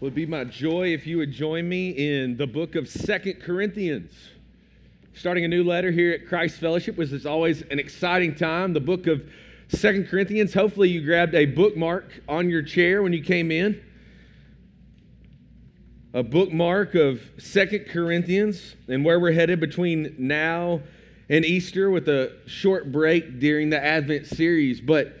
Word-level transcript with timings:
would 0.00 0.14
be 0.14 0.24
my 0.24 0.44
joy 0.44 0.94
if 0.94 1.06
you 1.06 1.18
would 1.18 1.30
join 1.30 1.68
me 1.68 1.90
in 1.90 2.34
the 2.38 2.46
book 2.46 2.74
of 2.74 2.88
Second 2.88 3.34
Corinthians. 3.34 4.14
Starting 5.12 5.44
a 5.44 5.48
new 5.48 5.62
letter 5.62 5.90
here 5.90 6.10
at 6.12 6.26
Christ 6.26 6.58
Fellowship 6.58 6.96
was 6.96 7.12
as 7.12 7.26
always 7.26 7.60
an 7.70 7.78
exciting 7.78 8.34
time. 8.34 8.72
The 8.72 8.80
book 8.80 9.06
of 9.06 9.22
Second 9.68 10.08
Corinthians. 10.08 10.54
Hopefully, 10.54 10.88
you 10.88 11.04
grabbed 11.04 11.34
a 11.34 11.44
bookmark 11.44 12.22
on 12.26 12.48
your 12.48 12.62
chair 12.62 13.02
when 13.02 13.12
you 13.12 13.22
came 13.22 13.50
in. 13.50 13.78
A 16.14 16.22
bookmark 16.22 16.94
of 16.94 17.20
Second 17.36 17.84
Corinthians 17.90 18.76
and 18.88 19.04
where 19.04 19.20
we're 19.20 19.32
headed 19.32 19.60
between 19.60 20.14
now 20.16 20.80
and 21.28 21.44
Easter 21.44 21.90
with 21.90 22.08
a 22.08 22.32
short 22.46 22.90
break 22.90 23.38
during 23.38 23.68
the 23.68 23.84
Advent 23.84 24.26
series. 24.28 24.80
But 24.80 25.20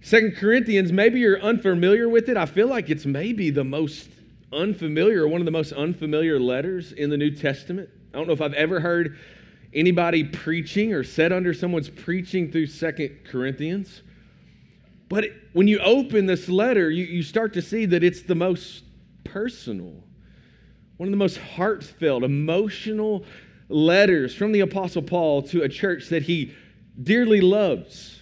Second 0.00 0.36
Corinthians, 0.36 0.92
maybe 0.92 1.20
you're 1.20 1.40
unfamiliar 1.40 2.08
with 2.08 2.28
it. 2.28 2.36
I 2.36 2.46
feel 2.46 2.68
like 2.68 2.88
it's 2.88 3.04
maybe 3.04 3.50
the 3.50 3.64
most 3.64 4.08
unfamiliar, 4.52 5.26
one 5.26 5.40
of 5.40 5.44
the 5.44 5.50
most 5.50 5.72
unfamiliar 5.72 6.38
letters 6.38 6.92
in 6.92 7.10
the 7.10 7.16
New 7.16 7.30
Testament. 7.30 7.90
I 8.14 8.18
don't 8.18 8.26
know 8.26 8.32
if 8.32 8.40
I've 8.40 8.54
ever 8.54 8.80
heard 8.80 9.18
anybody 9.74 10.24
preaching 10.24 10.94
or 10.94 11.04
sat 11.04 11.32
under 11.32 11.52
someone's 11.52 11.90
preaching 11.90 12.50
through 12.50 12.66
Second 12.66 13.18
Corinthians. 13.24 14.02
But 15.08 15.24
when 15.52 15.68
you 15.68 15.78
open 15.80 16.26
this 16.26 16.48
letter, 16.48 16.90
you, 16.90 17.04
you 17.04 17.22
start 17.22 17.52
to 17.54 17.62
see 17.62 17.86
that 17.86 18.02
it's 18.02 18.22
the 18.22 18.34
most 18.34 18.84
personal, 19.24 19.94
one 20.96 21.08
of 21.08 21.10
the 21.10 21.16
most 21.16 21.38
heartfelt, 21.38 22.24
emotional 22.24 23.24
letters 23.68 24.34
from 24.34 24.52
the 24.52 24.60
Apostle 24.60 25.02
Paul 25.02 25.42
to 25.42 25.62
a 25.62 25.68
church 25.68 26.08
that 26.08 26.22
he 26.22 26.54
dearly 27.02 27.40
loves. 27.40 28.17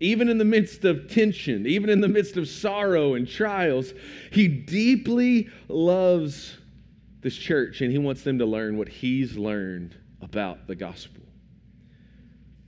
Even 0.00 0.28
in 0.28 0.38
the 0.38 0.44
midst 0.44 0.84
of 0.84 1.10
tension, 1.10 1.66
even 1.66 1.88
in 1.88 2.00
the 2.00 2.08
midst 2.08 2.36
of 2.36 2.48
sorrow 2.48 3.14
and 3.14 3.26
trials, 3.26 3.94
he 4.30 4.46
deeply 4.46 5.48
loves 5.68 6.58
this 7.22 7.36
church 7.36 7.80
and 7.80 7.90
he 7.90 7.98
wants 7.98 8.22
them 8.22 8.38
to 8.38 8.46
learn 8.46 8.76
what 8.76 8.88
he's 8.88 9.36
learned 9.36 9.96
about 10.20 10.66
the 10.66 10.74
gospel. 10.74 11.22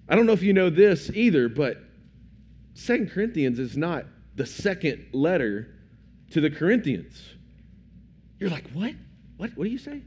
I 0.08 0.16
don't 0.16 0.24
know 0.24 0.32
if 0.32 0.42
you 0.42 0.54
know 0.54 0.70
this 0.70 1.10
either, 1.10 1.48
but 1.48 1.78
Second 2.72 3.10
Corinthians 3.10 3.58
is 3.58 3.76
not 3.76 4.06
the 4.36 4.46
second 4.46 5.08
letter 5.12 5.74
to 6.30 6.40
the 6.40 6.48
Corinthians. 6.48 7.20
You're 8.38 8.50
like, 8.50 8.70
what? 8.70 8.94
What? 9.36 9.50
What 9.56 9.64
do 9.64 9.70
you 9.70 9.78
say? 9.78 10.00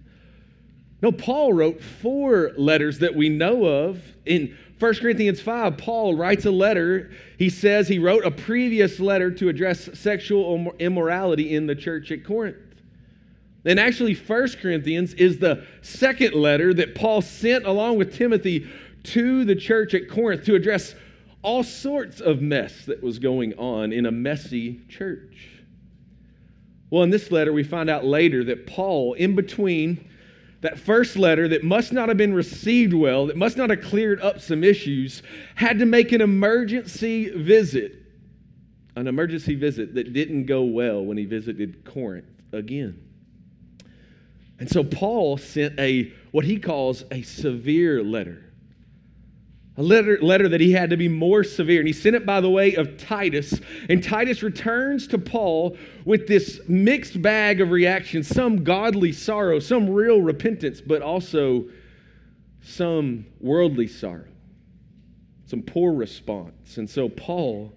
No, 1.02 1.12
Paul 1.12 1.54
wrote 1.54 1.82
four 1.82 2.52
letters 2.58 3.00
that 3.00 3.16
we 3.16 3.30
know 3.30 3.66
of. 3.66 4.02
In 4.26 4.58
1 4.82 4.96
Corinthians 4.96 5.40
5, 5.40 5.78
Paul 5.78 6.16
writes 6.16 6.46
a 6.46 6.52
letter. 6.52 7.12
He 7.38 7.50
says 7.52 7.88
he 7.88 8.00
wrote 8.00 8.26
a 8.26 8.32
previous 8.32 9.00
letter 9.00 9.30
to 9.30 9.48
address 9.48 9.88
sexual 9.94 10.74
immorality 10.80 11.54
in 11.54 11.68
the 11.68 11.76
church 11.76 12.12
at 12.12 12.26
Corinth. 12.26 12.58
And 13.64 13.80
actually, 13.80 14.16
1 14.16 14.50
Corinthians 14.60 15.14
is 15.14 15.38
the 15.38 15.68
second 15.84 16.34
letter 16.34 16.74
that 16.74 16.96
Paul 16.96 17.22
sent 17.22 17.68
along 17.68 18.00
with 18.00 18.16
Timothy 18.16 18.68
to 19.04 19.46
the 19.46 19.56
church 19.56 19.94
at 19.94 20.10
Corinth 20.10 20.46
to 20.46 20.56
address 20.56 20.96
all 21.44 21.62
sorts 21.62 22.20
of 22.20 22.42
mess 22.42 22.86
that 22.86 23.04
was 23.04 23.20
going 23.20 23.54
on 23.60 23.94
in 23.94 24.08
a 24.08 24.12
messy 24.12 24.82
church. 24.90 25.62
Well, 26.90 27.04
in 27.04 27.12
this 27.12 27.30
letter, 27.30 27.54
we 27.54 27.64
find 27.64 27.88
out 27.88 28.04
later 28.04 28.44
that 28.46 28.66
Paul, 28.66 29.14
in 29.14 29.36
between 29.36 30.10
that 30.62 30.80
first 30.80 31.18
letter 31.18 31.48
that 31.48 31.64
must 31.64 31.92
not 31.92 32.08
have 32.08 32.18
been 32.18 32.34
received 32.34 32.94
well, 32.94 33.28
that 33.28 33.36
must 33.36 33.58
not 33.58 33.70
have 33.70 33.82
cleared 33.82 34.22
up 34.22 34.40
some 34.40 34.64
issues, 34.64 35.24
had 35.56 35.80
to 35.80 35.86
make 35.86 36.12
an 36.12 36.22
emergency 36.22 37.30
visit. 37.30 37.98
An 38.96 39.08
emergency 39.08 39.56
visit 39.56 39.96
that 39.96 40.14
didn't 40.14 40.46
go 40.46 40.64
well 40.64 41.04
when 41.04 41.18
he 41.18 41.26
visited 41.26 41.86
Corinth 41.86 42.26
again. 42.52 43.02
And 44.60 44.70
so 44.70 44.84
Paul 44.84 45.38
sent 45.38 45.80
a 45.80 46.14
what 46.32 46.46
he 46.46 46.60
calls 46.60 47.04
a 47.12 47.24
severe 47.24 48.04
letter. 48.04 48.51
A 49.82 49.84
letter, 49.84 50.20
letter 50.22 50.48
that 50.48 50.62
he 50.62 50.74
had 50.74 50.92
to 50.92 50.98
be 50.98 51.08
more 51.08 51.44
severe. 51.44 51.80
And 51.80 51.88
he 51.88 51.94
sent 51.94 52.16
it 52.16 52.24
by 52.24 52.40
the 52.40 52.52
way 52.52 52.76
of 52.76 52.98
Titus. 52.98 53.60
And 53.90 54.04
Titus 54.04 54.44
returns 54.44 55.08
to 55.08 55.18
Paul 55.18 55.76
with 56.06 56.28
this 56.28 56.62
mixed 56.68 57.20
bag 57.20 57.62
of 57.62 57.72
reactions 57.72 58.28
some 58.28 58.64
godly 58.64 59.12
sorrow, 59.12 59.58
some 59.58 59.90
real 59.90 60.22
repentance, 60.22 60.82
but 60.82 61.02
also 61.02 61.66
some 62.62 63.26
worldly 63.40 63.88
sorrow, 63.88 64.28
some 65.48 65.64
poor 65.64 65.94
response. 65.94 66.78
And 66.78 66.88
so 66.88 67.10
Paul 67.10 67.74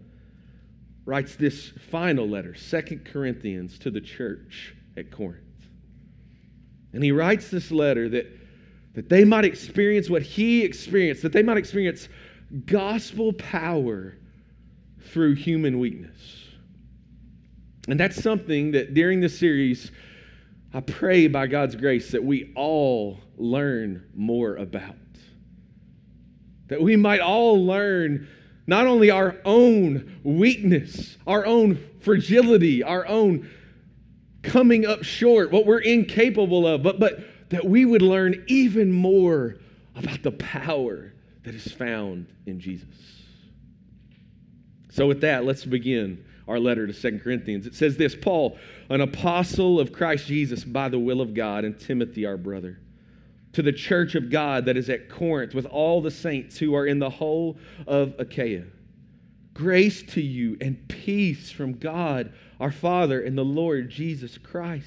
writes 1.06 1.36
this 1.36 1.72
final 1.90 2.28
letter, 2.28 2.54
Second 2.54 3.06
Corinthians, 3.06 3.78
to 3.78 3.90
the 3.90 4.02
church 4.02 4.76
at 4.94 5.10
Corinth. 5.10 5.40
And 6.92 7.02
he 7.02 7.12
writes 7.12 7.48
this 7.48 7.70
letter 7.70 8.10
that, 8.10 8.26
that 8.94 9.08
they 9.08 9.24
might 9.24 9.44
experience 9.44 10.08
what 10.08 10.22
he 10.22 10.62
experienced, 10.62 11.22
that 11.22 11.32
they 11.32 11.42
might 11.42 11.56
experience 11.56 12.08
gospel 12.66 13.32
power 13.32 14.16
through 15.00 15.34
human 15.34 15.78
weakness. 15.78 16.16
And 17.88 18.00
that's 18.00 18.22
something 18.22 18.70
that 18.72 18.94
during 18.94 19.20
this 19.20 19.38
series, 19.38 19.90
I 20.72 20.80
pray 20.80 21.28
by 21.28 21.46
God's 21.46 21.76
grace 21.76 22.12
that 22.12 22.24
we 22.24 22.52
all 22.54 23.20
learn 23.36 24.06
more 24.14 24.56
about. 24.56 24.96
That 26.68 26.80
we 26.80 26.96
might 26.96 27.20
all 27.20 27.64
learn 27.64 28.28
not 28.66 28.86
only 28.86 29.10
our 29.10 29.36
own 29.44 30.20
weakness, 30.22 31.18
our 31.26 31.44
own 31.44 31.78
fragility, 32.00 32.82
our 32.82 33.06
own 33.06 33.50
coming 34.42 34.86
up 34.86 35.02
short, 35.02 35.50
what 35.50 35.66
we're 35.66 35.80
incapable 35.80 36.66
of, 36.66 36.82
but, 36.82 36.98
but 36.98 37.20
that 37.50 37.64
we 37.64 37.84
would 37.84 38.02
learn 38.02 38.44
even 38.46 38.92
more 38.92 39.56
about 39.96 40.22
the 40.22 40.32
power 40.32 41.12
that 41.44 41.54
is 41.54 41.70
found 41.70 42.26
in 42.46 42.58
Jesus. 42.58 42.88
So, 44.90 45.06
with 45.06 45.20
that, 45.22 45.44
let's 45.44 45.64
begin 45.64 46.24
our 46.46 46.58
letter 46.58 46.86
to 46.86 46.92
Second 46.92 47.20
Corinthians. 47.20 47.66
It 47.66 47.74
says 47.74 47.96
this 47.96 48.14
Paul, 48.14 48.58
an 48.90 49.00
apostle 49.00 49.80
of 49.80 49.92
Christ 49.92 50.26
Jesus 50.26 50.64
by 50.64 50.88
the 50.88 50.98
will 50.98 51.20
of 51.20 51.34
God, 51.34 51.64
and 51.64 51.78
Timothy, 51.78 52.26
our 52.26 52.36
brother, 52.36 52.78
to 53.52 53.62
the 53.62 53.72
church 53.72 54.14
of 54.14 54.30
God 54.30 54.64
that 54.66 54.76
is 54.76 54.90
at 54.90 55.08
Corinth 55.08 55.54
with 55.54 55.66
all 55.66 56.00
the 56.00 56.10
saints 56.10 56.58
who 56.58 56.74
are 56.74 56.86
in 56.86 56.98
the 56.98 57.10
whole 57.10 57.58
of 57.86 58.14
Achaia. 58.18 58.64
Grace 59.52 60.02
to 60.02 60.20
you 60.20 60.56
and 60.60 60.88
peace 60.88 61.50
from 61.50 61.74
God 61.74 62.32
our 62.60 62.72
Father 62.72 63.20
and 63.20 63.36
the 63.36 63.44
Lord 63.44 63.90
Jesus 63.90 64.38
Christ. 64.38 64.86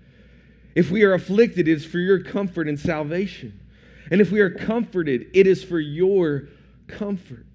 If 0.75 0.91
we 0.91 1.03
are 1.03 1.13
afflicted, 1.13 1.67
it 1.67 1.71
is 1.71 1.85
for 1.85 1.99
your 1.99 2.23
comfort 2.23 2.67
and 2.67 2.79
salvation. 2.79 3.59
And 4.09 4.21
if 4.21 4.31
we 4.31 4.39
are 4.39 4.49
comforted, 4.49 5.27
it 5.33 5.47
is 5.47 5.63
for 5.63 5.79
your 5.79 6.49
comfort, 6.87 7.45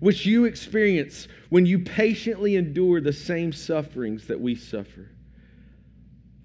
which 0.00 0.26
you 0.26 0.44
experience 0.44 1.28
when 1.50 1.66
you 1.66 1.80
patiently 1.80 2.56
endure 2.56 3.00
the 3.00 3.12
same 3.12 3.52
sufferings 3.52 4.26
that 4.26 4.40
we 4.40 4.54
suffer. 4.54 5.10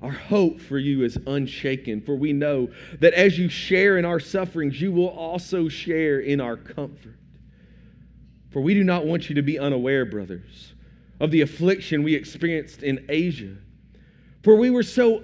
Our 0.01 0.11
hope 0.11 0.61
for 0.61 0.77
you 0.77 1.03
is 1.03 1.17
unshaken, 1.27 2.01
for 2.01 2.15
we 2.15 2.31
know 2.31 2.69
that 2.99 3.13
as 3.13 3.37
you 3.37 3.49
share 3.49 3.97
in 3.97 4.05
our 4.05 4.19
sufferings, 4.19 4.79
you 4.79 4.91
will 4.91 5.09
also 5.09 5.67
share 5.67 6.19
in 6.21 6.39
our 6.39 6.55
comfort. 6.55 7.17
For 8.49 8.61
we 8.61 8.73
do 8.73 8.83
not 8.83 9.05
want 9.05 9.29
you 9.29 9.35
to 9.35 9.41
be 9.41 9.59
unaware, 9.59 10.05
brothers, 10.05 10.73
of 11.19 11.31
the 11.31 11.41
affliction 11.41 12.01
we 12.01 12.15
experienced 12.15 12.81
in 12.81 13.05
Asia. 13.09 13.57
For 14.41 14.55
we 14.55 14.69
were 14.69 14.83
so 14.83 15.23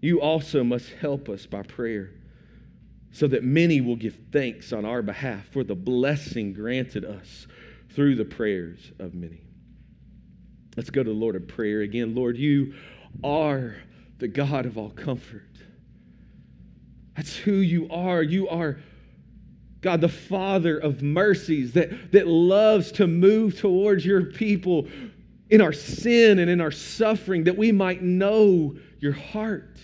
You 0.00 0.20
also 0.20 0.62
must 0.62 0.90
help 0.90 1.28
us 1.28 1.46
by 1.46 1.62
prayer. 1.62 2.12
so 3.10 3.26
that 3.26 3.42
many 3.42 3.80
will 3.80 3.96
give 3.96 4.16
thanks 4.32 4.72
on 4.72 4.84
our 4.84 5.02
behalf 5.02 5.46
for 5.48 5.64
the 5.64 5.74
blessing 5.74 6.52
granted 6.52 7.04
us 7.04 7.46
through 7.90 8.14
the 8.14 8.24
prayers 8.24 8.92
of 8.98 9.14
many. 9.14 9.40
Let's 10.76 10.90
go 10.90 11.02
to 11.02 11.08
the 11.08 11.16
Lord 11.16 11.34
of 11.34 11.48
prayer 11.48 11.80
again. 11.80 12.14
Lord, 12.14 12.36
you 12.36 12.74
are 13.24 13.76
the 14.18 14.28
God 14.28 14.66
of 14.66 14.78
all 14.78 14.90
comfort. 14.90 15.42
That's 17.16 17.34
who 17.34 17.54
you 17.54 17.88
are. 17.90 18.22
You 18.22 18.48
are 18.48 18.78
God, 19.80 20.00
the 20.00 20.08
Father 20.08 20.78
of 20.78 21.02
mercies 21.02 21.72
that, 21.72 22.12
that 22.12 22.26
loves 22.26 22.92
to 22.92 23.06
move 23.06 23.58
towards 23.58 24.04
your 24.04 24.24
people 24.24 24.86
in 25.50 25.60
our 25.60 25.72
sin 25.72 26.40
and 26.40 26.50
in 26.50 26.60
our 26.60 26.70
suffering, 26.70 27.44
that 27.44 27.56
we 27.56 27.72
might 27.72 28.02
know 28.02 28.76
your 28.98 29.12
heart, 29.12 29.78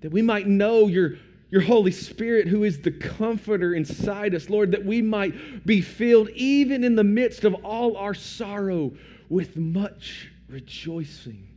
that 0.00 0.10
we 0.10 0.22
might 0.22 0.46
know 0.46 0.86
your, 0.86 1.12
your 1.50 1.62
Holy 1.62 1.90
Spirit, 1.90 2.48
who 2.48 2.64
is 2.64 2.80
the 2.80 2.90
comforter 2.90 3.74
inside 3.74 4.34
us, 4.34 4.50
Lord, 4.50 4.72
that 4.72 4.84
we 4.84 5.02
might 5.02 5.64
be 5.66 5.80
filled, 5.80 6.28
even 6.30 6.84
in 6.84 6.94
the 6.94 7.04
midst 7.04 7.44
of 7.44 7.54
all 7.64 7.96
our 7.96 8.14
sorrow, 8.14 8.92
with 9.28 9.56
much 9.56 10.28
rejoicing 10.48 11.48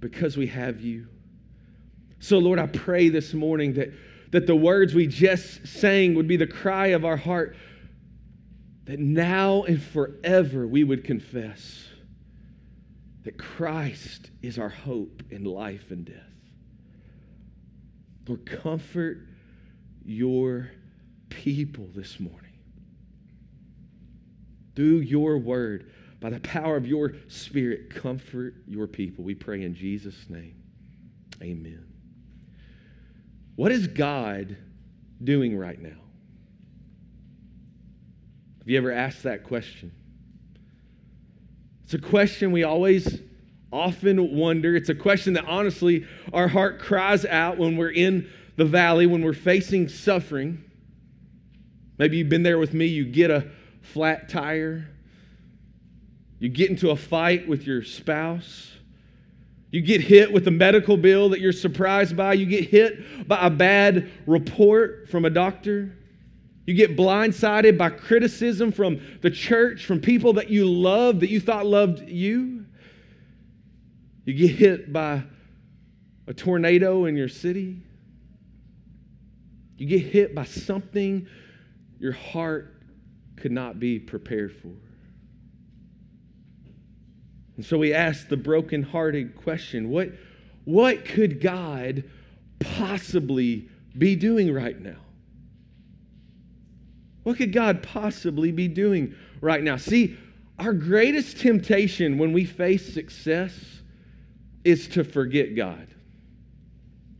because 0.00 0.36
we 0.36 0.48
have 0.48 0.80
you. 0.80 1.06
So, 2.18 2.38
Lord, 2.38 2.58
I 2.58 2.66
pray 2.66 3.08
this 3.08 3.32
morning 3.32 3.74
that 3.74 3.92
that 4.30 4.46
the 4.46 4.56
words 4.56 4.94
we 4.94 5.06
just 5.06 5.66
sang 5.66 6.14
would 6.14 6.28
be 6.28 6.36
the 6.36 6.46
cry 6.46 6.88
of 6.88 7.04
our 7.04 7.16
heart, 7.16 7.56
that 8.84 8.98
now 8.98 9.62
and 9.62 9.82
forever 9.82 10.66
we 10.66 10.84
would 10.84 11.04
confess 11.04 11.85
that 13.26 13.36
Christ 13.38 14.30
is 14.40 14.56
our 14.56 14.68
hope 14.68 15.20
in 15.30 15.42
life 15.42 15.90
and 15.90 16.04
death. 16.04 16.14
Lord, 18.28 18.46
comfort 18.46 19.26
your 20.04 20.70
people 21.28 21.88
this 21.92 22.20
morning. 22.20 22.52
Through 24.76 24.98
your 24.98 25.38
word, 25.38 25.90
by 26.20 26.30
the 26.30 26.38
power 26.38 26.76
of 26.76 26.86
your 26.86 27.14
spirit, 27.26 27.92
comfort 27.92 28.54
your 28.68 28.86
people. 28.86 29.24
We 29.24 29.34
pray 29.34 29.62
in 29.62 29.74
Jesus' 29.74 30.30
name. 30.30 30.62
Amen. 31.42 31.84
What 33.56 33.72
is 33.72 33.88
God 33.88 34.56
doing 35.24 35.58
right 35.58 35.82
now? 35.82 35.98
Have 38.60 38.68
you 38.68 38.78
ever 38.78 38.92
asked 38.92 39.24
that 39.24 39.42
question? 39.42 39.90
It's 41.86 41.94
a 41.94 41.98
question 42.00 42.50
we 42.50 42.64
always 42.64 43.20
often 43.72 44.34
wonder. 44.34 44.74
It's 44.74 44.88
a 44.88 44.94
question 44.94 45.34
that 45.34 45.44
honestly 45.44 46.04
our 46.32 46.48
heart 46.48 46.80
cries 46.80 47.24
out 47.24 47.58
when 47.58 47.76
we're 47.76 47.92
in 47.92 48.28
the 48.56 48.64
valley, 48.64 49.06
when 49.06 49.22
we're 49.22 49.32
facing 49.32 49.88
suffering. 49.88 50.64
Maybe 51.96 52.16
you've 52.16 52.28
been 52.28 52.42
there 52.42 52.58
with 52.58 52.74
me. 52.74 52.86
You 52.86 53.04
get 53.04 53.30
a 53.30 53.48
flat 53.82 54.28
tire, 54.28 54.88
you 56.40 56.48
get 56.48 56.70
into 56.70 56.90
a 56.90 56.96
fight 56.96 57.46
with 57.46 57.68
your 57.68 57.84
spouse. 57.84 58.72
You 59.70 59.80
get 59.80 60.00
hit 60.00 60.32
with 60.32 60.48
a 60.48 60.50
medical 60.50 60.96
bill 60.96 61.28
that 61.28 61.40
you're 61.40 61.52
surprised 61.52 62.16
by. 62.16 62.32
You 62.32 62.46
get 62.46 62.68
hit 62.68 63.28
by 63.28 63.46
a 63.46 63.50
bad 63.50 64.10
report 64.26 65.08
from 65.08 65.24
a 65.24 65.30
doctor. 65.30 65.96
You 66.66 66.74
get 66.74 66.96
blindsided 66.96 67.78
by 67.78 67.90
criticism 67.90 68.72
from 68.72 69.00
the 69.22 69.30
church, 69.30 69.86
from 69.86 70.00
people 70.00 70.32
that 70.34 70.50
you 70.50 70.68
love 70.68 71.20
that 71.20 71.30
you 71.30 71.40
thought 71.40 71.64
loved 71.64 72.08
you. 72.08 72.66
You 74.24 74.34
get 74.34 74.50
hit 74.50 74.92
by 74.92 75.22
a 76.26 76.34
tornado 76.34 77.04
in 77.04 77.16
your 77.16 77.28
city. 77.28 77.80
You 79.76 79.86
get 79.86 80.02
hit 80.02 80.34
by 80.34 80.44
something 80.44 81.28
your 82.00 82.12
heart 82.12 82.74
could 83.36 83.52
not 83.52 83.78
be 83.78 84.00
prepared 84.00 84.52
for. 84.56 84.72
And 87.56 87.64
so 87.64 87.78
we 87.78 87.94
ask 87.94 88.28
the 88.28 88.36
broken-hearted 88.36 89.36
question 89.36 89.88
what, 89.88 90.10
what 90.64 91.04
could 91.04 91.40
God 91.40 92.04
possibly 92.58 93.68
be 93.96 94.16
doing 94.16 94.52
right 94.52 94.78
now? 94.78 94.96
What 97.26 97.38
could 97.38 97.52
God 97.52 97.82
possibly 97.82 98.52
be 98.52 98.68
doing 98.68 99.12
right 99.40 99.60
now? 99.60 99.78
See, 99.78 100.16
our 100.60 100.72
greatest 100.72 101.40
temptation 101.40 102.18
when 102.18 102.32
we 102.32 102.44
face 102.44 102.94
success 102.94 103.52
is 104.62 104.86
to 104.90 105.02
forget 105.02 105.56
God. 105.56 105.88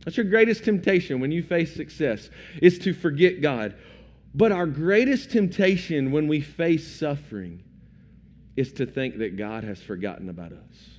That's 0.05 0.15
your 0.15 0.25
greatest 0.25 0.63
temptation 0.63 1.19
when 1.19 1.33
you 1.33 1.43
face 1.43 1.75
success, 1.75 2.29
is 2.61 2.79
to 2.79 2.93
forget 2.93 3.41
God. 3.41 3.75
But 4.33 4.53
our 4.53 4.65
greatest 4.65 5.29
temptation 5.29 6.11
when 6.11 6.29
we 6.29 6.39
face 6.39 6.87
suffering 6.87 7.61
is 8.55 8.71
to 8.71 8.85
think 8.85 9.17
that 9.17 9.35
God 9.35 9.65
has 9.65 9.81
forgotten 9.81 10.29
about 10.29 10.53
us. 10.53 10.89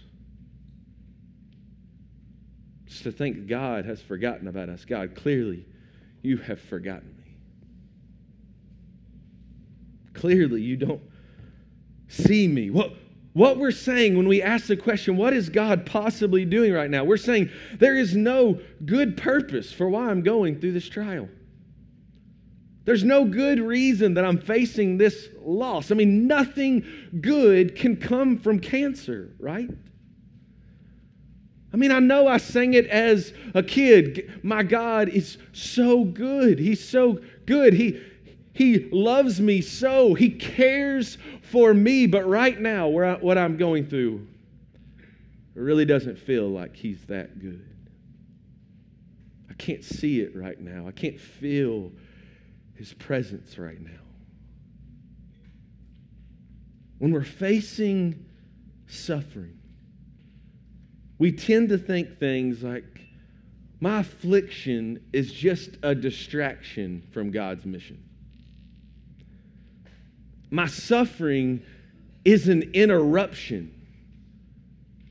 It's 2.87 3.01
to 3.01 3.11
think 3.11 3.47
God 3.47 3.87
has 3.87 4.03
forgotten 4.03 4.49
about 4.49 4.69
us. 4.69 4.85
God, 4.85 5.15
clearly, 5.15 5.65
you 6.21 6.37
have 6.37 6.61
forgotten 6.61 7.09
me. 7.17 7.19
Clearly, 10.19 10.61
you 10.61 10.76
don't 10.76 11.00
see 12.09 12.49
me. 12.49 12.70
What, 12.70 12.93
what 13.35 13.56
we're 13.56 13.70
saying 13.70 14.17
when 14.17 14.26
we 14.26 14.43
ask 14.43 14.67
the 14.67 14.76
question, 14.76 15.17
what 15.17 15.32
is 15.32 15.49
God 15.49 15.87
possibly 15.87 16.44
doing 16.44 16.73
right 16.73 16.91
now? 16.91 17.05
We're 17.05 17.19
saying 17.19 17.50
there 17.79 17.94
is 17.94 18.17
no 18.17 18.61
good 18.85 19.17
purpose 19.17 19.73
for 19.73 19.88
why 19.88 20.11
I'm 20.11 20.23
going 20.23 20.59
through 20.59 20.73
this 20.73 20.88
trial. 20.88 21.29
There's 22.85 23.05
no 23.05 23.26
good 23.26 23.61
reason 23.61 24.15
that 24.15 24.25
I'm 24.25 24.38
facing 24.38 24.99
this 24.99 25.29
loss. 25.41 25.93
I 25.93 25.94
mean, 25.94 26.26
nothing 26.26 26.85
good 27.21 27.76
can 27.76 27.97
come 27.97 28.38
from 28.38 28.59
cancer, 28.59 29.35
right? 29.38 29.71
I 31.73 31.76
mean, 31.76 31.93
I 31.93 32.00
know 32.00 32.26
I 32.26 32.38
sang 32.38 32.75
it 32.75 32.87
as 32.87 33.35
a 33.55 33.62
kid. 33.62 34.41
My 34.43 34.64
God 34.64 35.11
is 35.11 35.38
so 35.53 36.03
good. 36.03 36.59
He's 36.59 36.82
so 36.82 37.21
good. 37.47 37.75
He, 37.75 38.00
he 38.59 38.89
loves 38.91 39.41
me 39.41 39.61
so. 39.61 40.15
He 40.15 40.31
cares 40.31 41.17
for 41.43 41.73
me. 41.73 42.09
But 42.09 42.27
right 42.27 42.61
now, 42.61 42.89
where 42.89 43.05
I, 43.05 43.15
what 43.15 43.39
I'm 43.39 43.57
going 43.57 43.87
through, 43.87 44.27
it 45.55 45.61
really 45.61 45.85
doesn't 45.85 46.19
feel 46.19 46.49
like 46.49 46.75
He's 46.75 47.01
that 47.05 47.39
good. 47.39 47.65
I 49.49 49.53
can't 49.53 49.85
see 49.85 50.23
it 50.23 50.35
right 50.35 50.61
now. 50.61 50.89
I 50.89 50.91
can't 50.91 51.21
feel 51.21 51.93
his 52.75 52.95
presence 52.95 53.59
right 53.59 53.81
now. 53.81 54.00
When 56.99 57.12
we're 57.12 57.23
facing 57.23 58.27
suffering, 58.88 59.57
we 61.19 61.31
tend 61.31 61.69
to 61.69 61.79
think 61.79 62.19
things 62.19 62.65
like, 62.65 63.03
my 63.79 64.00
affliction 64.00 65.00
is 65.12 65.33
just 65.33 65.71
a 65.85 65.95
distraction 65.95 67.07
from 67.12 67.31
God's 67.31 67.65
mission. 67.65 68.03
My 70.50 70.67
suffering 70.67 71.62
is 72.25 72.49
an 72.49 72.71
interruption. 72.75 73.75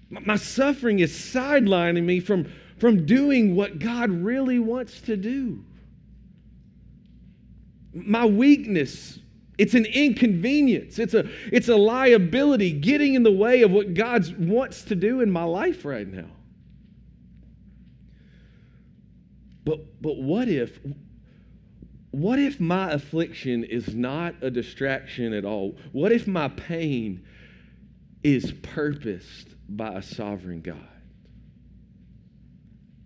My 0.10 0.38
suffering 0.38 1.00
is 1.00 1.12
sidelining 1.12 2.04
me 2.04 2.20
from, 2.20 2.52
from 2.78 3.06
doing 3.06 3.56
what 3.56 3.80
God 3.80 4.10
really 4.10 4.60
wants 4.60 5.02
to 5.02 5.18
do. 5.18 5.64
My 7.94 8.26
weakness 8.26 9.20
it's 9.58 9.74
an 9.74 9.86
inconvenience. 9.86 11.00
It's 11.00 11.14
a 11.14 11.28
it's 11.52 11.68
a 11.68 11.76
liability 11.76 12.72
getting 12.72 13.16
in 13.16 13.24
the 13.24 13.32
way 13.32 13.64
of 13.64 13.72
what 13.72 13.94
god 13.94 14.38
wants 14.38 14.84
to 14.84 14.96
do 14.96 15.22
in 15.22 15.32
my 15.32 15.44
life 15.44 15.84
right 15.84 16.08
now. 16.08 16.30
But 19.66 20.02
but 20.02 20.18
what 20.18 20.48
if 20.48 20.80
what 22.12 22.40
if 22.40 22.60
my 22.60 22.92
affliction 22.92 23.64
is 23.64 23.94
not 23.94 24.34
a 24.42 24.50
distraction 24.50 25.34
at 25.34 25.46
all 25.46 25.76
what 25.92 26.12
if 26.12 26.28
my 26.28 26.48
pain 26.48 27.24
is 28.24 28.54
purposed 28.64 29.50
by 29.70 29.94
a 29.94 30.02
sovereign 30.02 30.62
god 30.62 30.78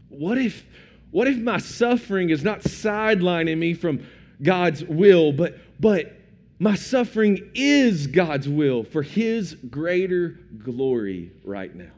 what 0.10 0.38
if 0.38 0.65
what 1.12 1.27
if 1.27 1.38
my 1.38 1.58
suffering 1.58 2.29
is 2.29 2.43
not 2.43 2.62
sidelining 2.62 3.58
me 3.58 3.74
from 3.74 4.05
God's 4.41 4.84
will, 4.84 5.31
but, 5.31 5.58
but 5.79 6.13
my 6.58 6.75
suffering 6.75 7.51
is 7.53 8.08
God's 8.08 8.48
will 8.48 8.84
for 8.84 9.03
His 9.03 9.53
greater 9.53 10.39
glory 10.63 11.31
right 11.43 11.75
now. 11.75 11.91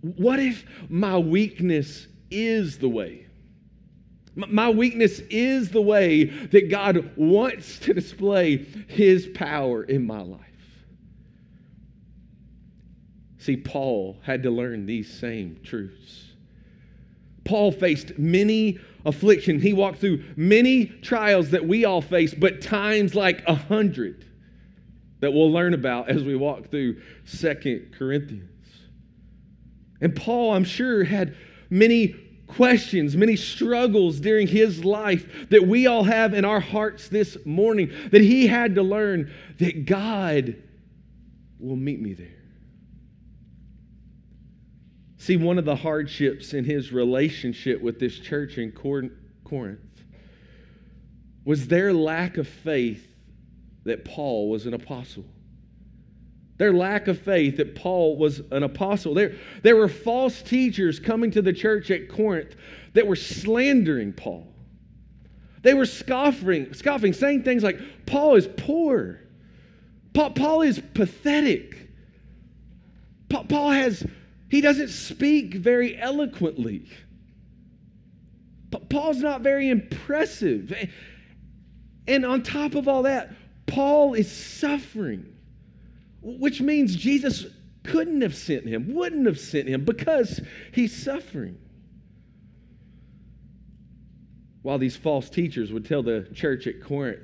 What 0.00 0.38
if 0.38 0.64
my 0.90 1.16
weakness 1.16 2.08
is 2.30 2.78
the 2.78 2.88
way? 2.88 3.23
My 4.36 4.68
weakness 4.68 5.20
is 5.30 5.70
the 5.70 5.82
way 5.82 6.24
that 6.24 6.68
God 6.68 7.12
wants 7.16 7.78
to 7.80 7.94
display 7.94 8.56
His 8.88 9.28
power 9.28 9.84
in 9.84 10.06
my 10.06 10.20
life. 10.20 10.40
See, 13.38 13.56
Paul 13.56 14.18
had 14.22 14.42
to 14.44 14.50
learn 14.50 14.86
these 14.86 15.12
same 15.12 15.60
truths. 15.62 16.24
Paul 17.44 17.70
faced 17.72 18.18
many 18.18 18.78
affliction. 19.04 19.60
He 19.60 19.72
walked 19.72 19.98
through 19.98 20.24
many 20.34 20.86
trials 20.86 21.50
that 21.50 21.66
we 21.66 21.84
all 21.84 22.00
face, 22.00 22.34
but 22.34 22.62
times 22.62 23.14
like 23.14 23.44
a 23.46 23.54
hundred 23.54 24.24
that 25.20 25.30
we'll 25.30 25.52
learn 25.52 25.74
about 25.74 26.08
as 26.08 26.24
we 26.24 26.34
walk 26.34 26.70
through 26.70 27.00
Second 27.24 27.94
Corinthians. 27.96 28.50
And 30.00 30.16
Paul, 30.16 30.54
I'm 30.54 30.64
sure, 30.64 31.04
had 31.04 31.36
many 31.70 32.14
questions, 32.46 33.16
many 33.16 33.36
struggles 33.36 34.20
during 34.20 34.46
his 34.46 34.84
life 34.84 35.48
that 35.50 35.66
we 35.66 35.86
all 35.86 36.04
have 36.04 36.34
in 36.34 36.44
our 36.44 36.60
hearts 36.60 37.08
this 37.08 37.36
morning 37.44 37.92
that 38.10 38.20
he 38.20 38.46
had 38.46 38.74
to 38.74 38.82
learn 38.82 39.32
that 39.58 39.86
God 39.86 40.56
will 41.58 41.76
meet 41.76 42.00
me 42.00 42.12
there. 42.12 42.28
See, 45.16 45.36
one 45.38 45.58
of 45.58 45.64
the 45.64 45.76
hardships 45.76 46.52
in 46.52 46.64
his 46.64 46.92
relationship 46.92 47.80
with 47.80 47.98
this 47.98 48.18
church 48.18 48.58
in 48.58 48.72
Corinth 48.72 49.80
was 51.46 51.66
their 51.66 51.94
lack 51.94 52.36
of 52.36 52.46
faith 52.46 53.06
that 53.84 54.04
Paul 54.04 54.50
was 54.50 54.66
an 54.66 54.74
apostle. 54.74 55.24
Their 56.56 56.72
lack 56.72 57.08
of 57.08 57.18
faith 57.18 57.56
that 57.56 57.74
Paul 57.74 58.16
was 58.16 58.40
an 58.50 58.62
apostle. 58.62 59.14
There, 59.14 59.34
there 59.62 59.76
were 59.76 59.88
false 59.88 60.40
teachers 60.40 61.00
coming 61.00 61.30
to 61.32 61.42
the 61.42 61.52
church 61.52 61.90
at 61.90 62.08
Corinth 62.08 62.54
that 62.92 63.06
were 63.06 63.16
slandering 63.16 64.12
Paul. 64.12 64.46
They 65.62 65.74
were 65.74 65.86
scoffing, 65.86 66.72
scoffing, 66.74 67.12
saying 67.12 67.42
things 67.42 67.62
like, 67.62 67.80
Paul 68.06 68.36
is 68.36 68.46
poor. 68.56 69.20
Paul, 70.12 70.30
Paul 70.30 70.62
is 70.62 70.80
pathetic. 70.94 71.88
Paul, 73.28 73.44
Paul 73.44 73.70
has 73.70 74.06
he 74.48 74.60
doesn't 74.60 74.88
speak 74.88 75.54
very 75.54 75.98
eloquently. 75.98 76.86
Paul's 78.88 79.18
not 79.18 79.40
very 79.40 79.68
impressive. 79.68 80.72
And 82.06 82.24
on 82.24 82.42
top 82.42 82.76
of 82.76 82.86
all 82.86 83.02
that, 83.02 83.32
Paul 83.66 84.14
is 84.14 84.30
suffering, 84.30 85.33
which 86.24 86.60
means 86.60 86.96
Jesus 86.96 87.46
couldn't 87.82 88.22
have 88.22 88.34
sent 88.34 88.66
him, 88.66 88.94
wouldn't 88.94 89.26
have 89.26 89.38
sent 89.38 89.68
him 89.68 89.84
because 89.84 90.40
he's 90.72 90.94
suffering. 90.96 91.58
While 94.62 94.78
these 94.78 94.96
false 94.96 95.28
teachers 95.28 95.70
would 95.72 95.84
tell 95.84 96.02
the 96.02 96.26
church 96.34 96.66
at 96.66 96.82
Corinth, 96.82 97.20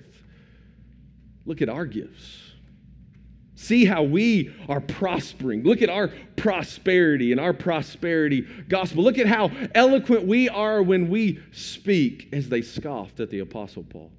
look 1.46 1.62
at 1.62 1.70
our 1.70 1.86
gifts. 1.86 2.36
See 3.54 3.86
how 3.86 4.02
we 4.02 4.54
are 4.68 4.80
prospering. 4.80 5.62
Look 5.62 5.80
at 5.80 5.88
our 5.88 6.08
prosperity 6.36 7.32
and 7.32 7.40
our 7.40 7.52
prosperity 7.52 8.42
gospel. 8.68 9.02
Look 9.02 9.18
at 9.18 9.26
how 9.26 9.50
eloquent 9.74 10.26
we 10.26 10.48
are 10.50 10.82
when 10.82 11.08
we 11.08 11.40
speak, 11.52 12.28
as 12.32 12.48
they 12.48 12.62
scoffed 12.62 13.20
at 13.20 13.30
the 13.30 13.40
Apostle 13.40 13.82
Paul. 13.82 14.12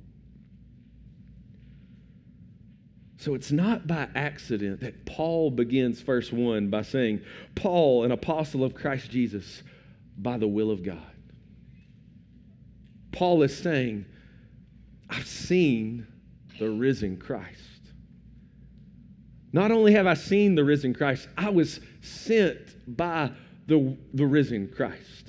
So 3.21 3.35
it's 3.35 3.51
not 3.51 3.85
by 3.85 4.07
accident 4.15 4.79
that 4.79 5.05
Paul 5.05 5.51
begins 5.51 6.01
verse 6.01 6.31
1 6.31 6.71
by 6.71 6.81
saying, 6.81 7.21
Paul, 7.53 8.03
an 8.03 8.11
apostle 8.11 8.63
of 8.63 8.73
Christ 8.73 9.11
Jesus, 9.11 9.61
by 10.17 10.39
the 10.39 10.47
will 10.47 10.71
of 10.71 10.81
God. 10.81 10.97
Paul 13.11 13.43
is 13.43 13.55
saying, 13.55 14.05
I've 15.07 15.27
seen 15.27 16.07
the 16.57 16.71
risen 16.71 17.17
Christ. 17.17 17.59
Not 19.53 19.69
only 19.69 19.93
have 19.93 20.07
I 20.07 20.15
seen 20.15 20.55
the 20.55 20.63
risen 20.63 20.91
Christ, 20.91 21.27
I 21.37 21.51
was 21.51 21.79
sent 22.01 22.75
by 22.87 23.29
the, 23.67 23.95
the 24.15 24.25
risen 24.25 24.67
Christ. 24.75 25.27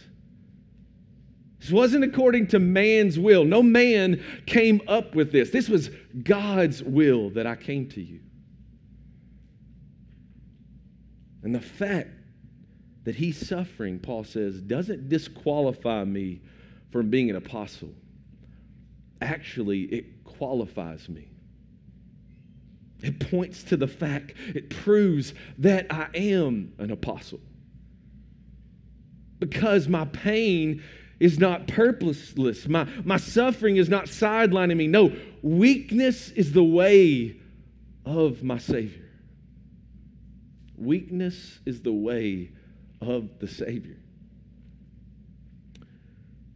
This 1.61 1.71
wasn't 1.71 2.05
according 2.05 2.47
to 2.49 2.59
man's 2.59 3.19
will. 3.19 3.45
No 3.45 3.63
man 3.63 4.25
came 4.47 4.81
up 4.89 5.15
with 5.15 5.31
this. 5.31 5.51
This 5.51 5.69
was 5.69 5.91
God's 6.23 6.83
will 6.83 7.31
that 7.31 7.47
I 7.47 7.57
came 7.57 7.89
to 7.91 8.03
you. 8.03 8.21
And 11.43 11.55
the 11.55 11.61
fact 11.61 12.11
that 13.05 13.17
he's 13.17 13.49
suffering, 13.49 13.99
Paul 13.99 14.25
says, 14.25 14.61
doesn't 14.61 15.09
disqualify 15.09 16.05
me 16.05 16.41
from 16.91 17.11
being 17.11 17.31
an 17.31 17.37
apostle. 17.37 17.93
Actually, 19.21 19.83
it 19.83 20.25
qualifies 20.25 21.09
me. 21.09 21.29
It 23.03 23.19
points 23.31 23.65
to 23.65 23.77
the 23.77 23.89
fact, 23.89 24.35
it 24.55 24.71
proves 24.71 25.35
that 25.59 25.87
I 25.91 26.09
am 26.15 26.73
an 26.79 26.93
apostle. 26.93 27.41
Because 29.41 29.89
my 29.89 30.05
pain 30.05 30.83
is 31.19 31.39
not 31.41 31.67
purposeless, 31.67 32.69
my, 32.69 32.85
my 33.05 33.17
suffering 33.17 33.77
is 33.77 33.89
not 33.89 34.07
sidelining 34.07 34.77
me. 34.77 34.87
No, 34.87 35.13
weakness 35.43 36.31
is 36.31 36.53
the 36.53 36.65
way 36.65 37.37
of 38.05 38.43
my 38.43 38.59
Savior. 38.59 39.09
Weakness 40.77 41.61
is 41.67 41.83
the 41.83 41.93
way 41.93 42.51
of 43.01 43.39
the 43.39 43.49
Savior. 43.49 43.97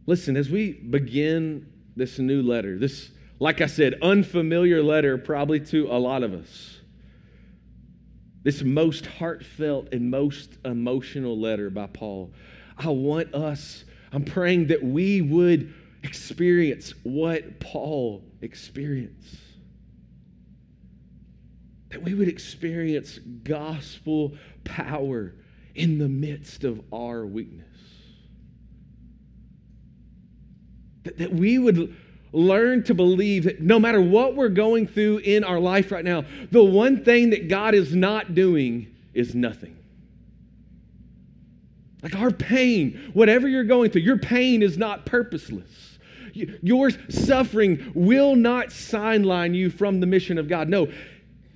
Listen, 0.05 0.37
as 0.37 0.49
we 0.49 0.71
begin 0.73 1.71
this 1.95 2.17
new 2.17 2.41
letter, 2.41 2.77
this 2.77 3.11
like 3.39 3.61
I 3.61 3.67
said, 3.67 3.95
unfamiliar 4.01 4.81
letter 4.81 5.17
probably 5.17 5.59
to 5.61 5.87
a 5.91 5.99
lot 5.99 6.23
of 6.23 6.33
us. 6.33 6.79
This 8.43 8.63
most 8.63 9.05
heartfelt 9.05 9.89
and 9.91 10.09
most 10.09 10.57
emotional 10.65 11.39
letter 11.39 11.69
by 11.69 11.87
Paul. 11.87 12.31
I 12.77 12.89
want 12.89 13.35
us, 13.35 13.83
I'm 14.11 14.23
praying 14.23 14.67
that 14.67 14.83
we 14.83 15.21
would 15.21 15.73
experience 16.07 16.93
what 17.03 17.59
Paul 17.59 18.23
experienced. 18.41 19.35
That 21.89 22.01
we 22.01 22.13
would 22.13 22.27
experience 22.27 23.19
gospel 23.43 24.33
power 24.63 25.33
in 25.75 25.99
the 25.99 26.07
midst 26.07 26.63
of 26.63 26.81
our 26.93 27.25
weakness. 27.25 27.67
That, 31.03 31.17
that 31.17 31.33
we 31.33 31.59
would 31.59 31.95
learn 32.31 32.83
to 32.83 32.93
believe 32.93 33.43
that 33.43 33.61
no 33.61 33.79
matter 33.79 34.01
what 34.01 34.35
we're 34.35 34.49
going 34.49 34.87
through 34.87 35.19
in 35.19 35.43
our 35.43 35.59
life 35.59 35.91
right 35.91 36.03
now, 36.03 36.23
the 36.51 36.63
one 36.63 37.03
thing 37.03 37.31
that 37.31 37.47
God 37.47 37.73
is 37.73 37.95
not 37.95 38.33
doing 38.33 38.93
is 39.13 39.35
nothing. 39.35 39.77
Like 42.01 42.15
our 42.15 42.31
pain, 42.31 43.11
whatever 43.13 43.47
you're 43.47 43.63
going 43.63 43.91
through, 43.91 44.03
your 44.03 44.17
pain 44.17 44.61
is 44.61 44.77
not 44.77 45.05
purposeless. 45.05 45.86
Your 46.61 46.89
suffering 47.09 47.91
will 47.93 48.35
not 48.35 48.71
sideline 48.71 49.53
you 49.53 49.69
from 49.69 49.99
the 49.99 50.05
mission 50.05 50.37
of 50.37 50.47
God. 50.47 50.69
No, 50.69 50.91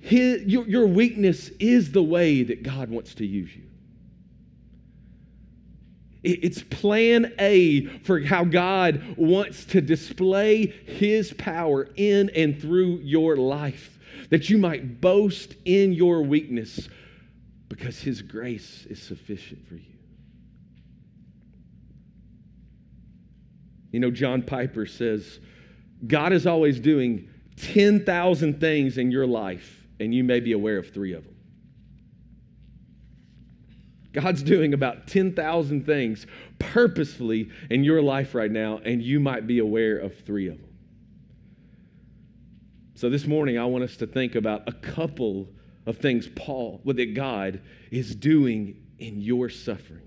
his, 0.00 0.42
your, 0.42 0.66
your 0.66 0.86
weakness 0.86 1.48
is 1.60 1.92
the 1.92 2.02
way 2.02 2.42
that 2.42 2.62
God 2.62 2.90
wants 2.90 3.14
to 3.14 3.26
use 3.26 3.54
you. 3.54 3.62
It's 6.24 6.62
plan 6.62 7.32
A 7.40 7.86
for 8.04 8.20
how 8.20 8.44
God 8.44 9.16
wants 9.16 9.64
to 9.66 9.80
display 9.80 10.66
his 10.66 11.32
power 11.32 11.88
in 11.96 12.30
and 12.30 12.60
through 12.60 12.98
your 12.98 13.36
life, 13.36 13.98
that 14.30 14.48
you 14.48 14.56
might 14.56 15.00
boast 15.00 15.56
in 15.64 15.92
your 15.92 16.22
weakness 16.22 16.88
because 17.68 18.00
his 18.00 18.22
grace 18.22 18.86
is 18.88 19.02
sufficient 19.02 19.66
for 19.66 19.74
you. 19.74 19.91
You 23.92 24.00
know, 24.00 24.10
John 24.10 24.42
Piper 24.42 24.86
says, 24.86 25.38
God 26.06 26.32
is 26.32 26.46
always 26.46 26.80
doing 26.80 27.28
10,000 27.56 28.58
things 28.58 28.98
in 28.98 29.10
your 29.10 29.26
life, 29.26 29.86
and 30.00 30.12
you 30.14 30.24
may 30.24 30.40
be 30.40 30.52
aware 30.52 30.78
of 30.78 30.90
three 30.92 31.12
of 31.12 31.24
them. 31.24 31.36
God's 34.12 34.42
doing 34.42 34.74
about 34.74 35.06
10,000 35.06 35.86
things 35.86 36.26
purposefully 36.58 37.50
in 37.70 37.84
your 37.84 38.02
life 38.02 38.34
right 38.34 38.50
now, 38.50 38.78
and 38.84 39.02
you 39.02 39.20
might 39.20 39.46
be 39.46 39.58
aware 39.58 39.98
of 39.98 40.18
three 40.20 40.48
of 40.48 40.60
them. 40.60 40.68
So 42.94 43.08
this 43.08 43.26
morning, 43.26 43.58
I 43.58 43.64
want 43.64 43.84
us 43.84 43.96
to 43.96 44.06
think 44.06 44.34
about 44.34 44.68
a 44.68 44.72
couple 44.72 45.48
of 45.86 45.98
things 45.98 46.28
Paul, 46.36 46.80
that 46.84 47.14
God 47.14 47.60
is 47.90 48.14
doing 48.14 48.80
in 48.98 49.20
your 49.20 49.48
suffering. 49.48 50.06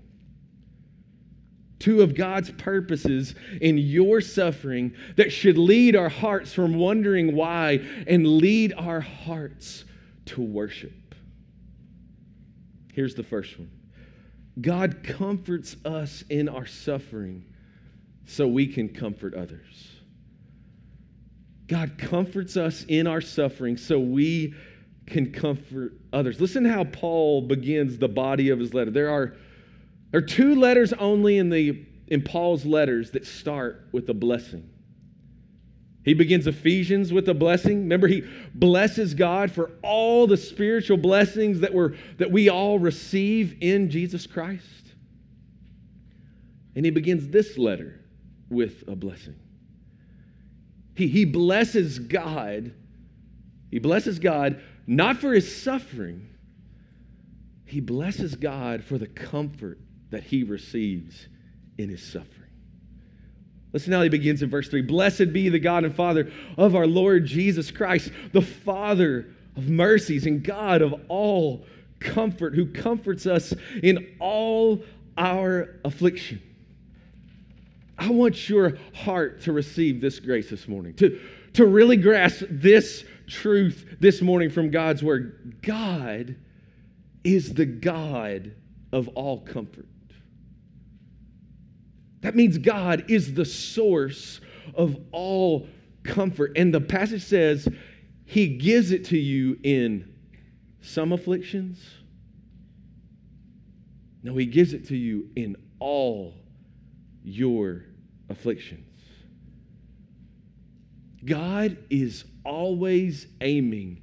Two 1.78 2.00
of 2.00 2.14
God's 2.14 2.50
purposes 2.52 3.34
in 3.60 3.76
your 3.76 4.20
suffering 4.20 4.94
that 5.16 5.30
should 5.30 5.58
lead 5.58 5.94
our 5.94 6.08
hearts 6.08 6.52
from 6.52 6.76
wondering 6.76 7.34
why 7.34 7.80
and 8.06 8.26
lead 8.26 8.72
our 8.76 9.00
hearts 9.00 9.84
to 10.26 10.42
worship. 10.42 11.14
Here's 12.92 13.14
the 13.14 13.22
first 13.22 13.58
one 13.58 13.70
God 14.60 15.02
comforts 15.04 15.76
us 15.84 16.24
in 16.30 16.48
our 16.48 16.66
suffering 16.66 17.44
so 18.24 18.46
we 18.46 18.66
can 18.66 18.88
comfort 18.88 19.34
others. 19.34 19.90
God 21.68 21.98
comforts 21.98 22.56
us 22.56 22.84
in 22.88 23.06
our 23.06 23.20
suffering 23.20 23.76
so 23.76 23.98
we 23.98 24.54
can 25.06 25.32
comfort 25.32 25.94
others. 26.12 26.40
Listen 26.40 26.64
how 26.64 26.84
Paul 26.84 27.42
begins 27.42 27.98
the 27.98 28.08
body 28.08 28.50
of 28.50 28.58
his 28.58 28.74
letter. 28.74 28.90
There 28.90 29.10
are, 29.10 29.34
there 30.10 30.18
are 30.18 30.26
two 30.26 30.54
letters 30.54 30.92
only 30.92 31.38
in 31.38 31.50
the 31.50 31.84
in 32.08 32.22
Paul's 32.22 32.64
letters 32.64 33.10
that 33.12 33.26
start 33.26 33.88
with 33.92 34.08
a 34.08 34.14
blessing. 34.14 34.70
He 36.04 36.14
begins 36.14 36.46
Ephesians 36.46 37.12
with 37.12 37.28
a 37.28 37.34
blessing. 37.34 37.80
Remember, 37.80 38.06
he 38.06 38.22
blesses 38.54 39.12
God 39.12 39.50
for 39.50 39.72
all 39.82 40.28
the 40.28 40.36
spiritual 40.36 40.98
blessings 40.98 41.60
that, 41.60 41.74
were, 41.74 41.96
that 42.18 42.30
we 42.30 42.48
all 42.48 42.78
receive 42.78 43.56
in 43.60 43.90
Jesus 43.90 44.24
Christ. 44.24 44.64
And 46.76 46.84
he 46.84 46.92
begins 46.92 47.28
this 47.28 47.58
letter 47.58 48.00
with 48.48 48.84
a 48.86 48.94
blessing. 48.94 49.34
He, 50.94 51.08
he 51.08 51.24
blesses 51.24 51.98
God. 51.98 52.72
He 53.72 53.80
blesses 53.80 54.20
God 54.20 54.62
not 54.86 55.16
for 55.16 55.32
his 55.32 55.62
suffering, 55.62 56.28
he 57.64 57.80
blesses 57.80 58.36
God 58.36 58.84
for 58.84 58.96
the 58.96 59.08
comfort 59.08 59.80
that 60.10 60.24
he 60.24 60.44
receives 60.44 61.28
in 61.78 61.88
his 61.88 62.02
suffering. 62.02 62.46
Listen 63.72 63.92
how 63.92 64.02
he 64.02 64.08
begins 64.08 64.42
in 64.42 64.48
verse 64.48 64.68
3 64.68 64.82
Blessed 64.82 65.32
be 65.32 65.48
the 65.48 65.58
God 65.58 65.84
and 65.84 65.94
Father 65.94 66.32
of 66.56 66.74
our 66.74 66.86
Lord 66.86 67.26
Jesus 67.26 67.70
Christ, 67.70 68.10
the 68.32 68.42
Father 68.42 69.26
of 69.56 69.68
mercies 69.68 70.26
and 70.26 70.42
God 70.42 70.82
of 70.82 70.94
all 71.08 71.66
comfort, 71.98 72.54
who 72.54 72.66
comforts 72.66 73.26
us 73.26 73.52
in 73.82 74.16
all 74.18 74.82
our 75.18 75.76
affliction. 75.84 76.42
I 77.98 78.10
want 78.10 78.48
your 78.48 78.78
heart 78.94 79.42
to 79.42 79.52
receive 79.52 80.00
this 80.00 80.20
grace 80.20 80.50
this 80.50 80.68
morning, 80.68 80.94
to, 80.96 81.20
to 81.54 81.66
really 81.66 81.96
grasp 81.96 82.44
this 82.50 83.04
truth 83.26 83.96
this 84.00 84.20
morning 84.20 84.50
from 84.50 84.70
God's 84.70 85.02
word. 85.02 85.56
God 85.62 86.36
is 87.24 87.54
the 87.54 87.66
God 87.66 88.54
of 88.92 89.08
all 89.08 89.40
comfort. 89.40 89.86
That 92.26 92.34
means 92.34 92.58
God 92.58 93.04
is 93.06 93.34
the 93.34 93.44
source 93.44 94.40
of 94.74 94.96
all 95.12 95.68
comfort. 96.02 96.54
And 96.56 96.74
the 96.74 96.80
passage 96.80 97.22
says 97.22 97.68
he 98.24 98.48
gives 98.48 98.90
it 98.90 99.04
to 99.04 99.16
you 99.16 99.56
in 99.62 100.12
some 100.80 101.12
afflictions. 101.12 101.78
No, 104.24 104.34
he 104.36 104.44
gives 104.44 104.72
it 104.72 104.88
to 104.88 104.96
you 104.96 105.28
in 105.36 105.54
all 105.78 106.34
your 107.22 107.84
afflictions. 108.28 108.98
God 111.24 111.78
is 111.90 112.24
always 112.44 113.28
aiming 113.40 114.02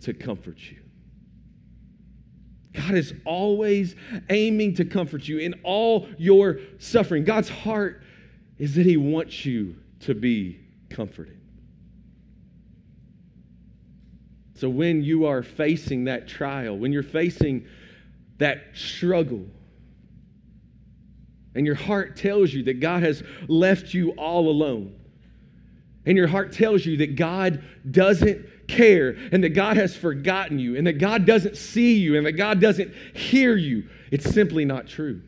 to 0.00 0.12
comfort 0.12 0.58
you. 0.68 0.81
God 2.72 2.94
is 2.94 3.12
always 3.24 3.94
aiming 4.30 4.74
to 4.76 4.84
comfort 4.84 5.28
you 5.28 5.38
in 5.38 5.54
all 5.62 6.08
your 6.16 6.58
suffering. 6.78 7.24
God's 7.24 7.48
heart 7.48 8.02
is 8.58 8.74
that 8.76 8.86
He 8.86 8.96
wants 8.96 9.44
you 9.44 9.76
to 10.00 10.14
be 10.14 10.60
comforted. 10.88 11.38
So 14.54 14.68
when 14.68 15.02
you 15.02 15.26
are 15.26 15.42
facing 15.42 16.04
that 16.04 16.28
trial, 16.28 16.78
when 16.78 16.92
you're 16.92 17.02
facing 17.02 17.66
that 18.38 18.62
struggle, 18.74 19.44
and 21.54 21.66
your 21.66 21.74
heart 21.74 22.16
tells 22.16 22.52
you 22.54 22.62
that 22.64 22.80
God 22.80 23.02
has 23.02 23.22
left 23.48 23.92
you 23.92 24.12
all 24.12 24.48
alone, 24.48 24.94
and 26.06 26.16
your 26.16 26.26
heart 26.26 26.52
tells 26.52 26.86
you 26.86 26.96
that 26.98 27.16
God 27.16 27.62
doesn't 27.90 28.46
care 28.72 29.16
and 29.30 29.44
that 29.44 29.50
God 29.50 29.76
has 29.76 29.96
forgotten 29.96 30.58
you 30.58 30.76
and 30.76 30.86
that 30.86 30.94
God 30.94 31.26
doesn't 31.26 31.56
see 31.56 31.98
you 31.98 32.16
and 32.16 32.26
that 32.26 32.32
God 32.32 32.60
doesn't 32.60 32.92
hear 33.14 33.56
you, 33.56 33.88
it's 34.10 34.28
simply 34.28 34.64
not 34.64 34.86
true. 34.86 35.22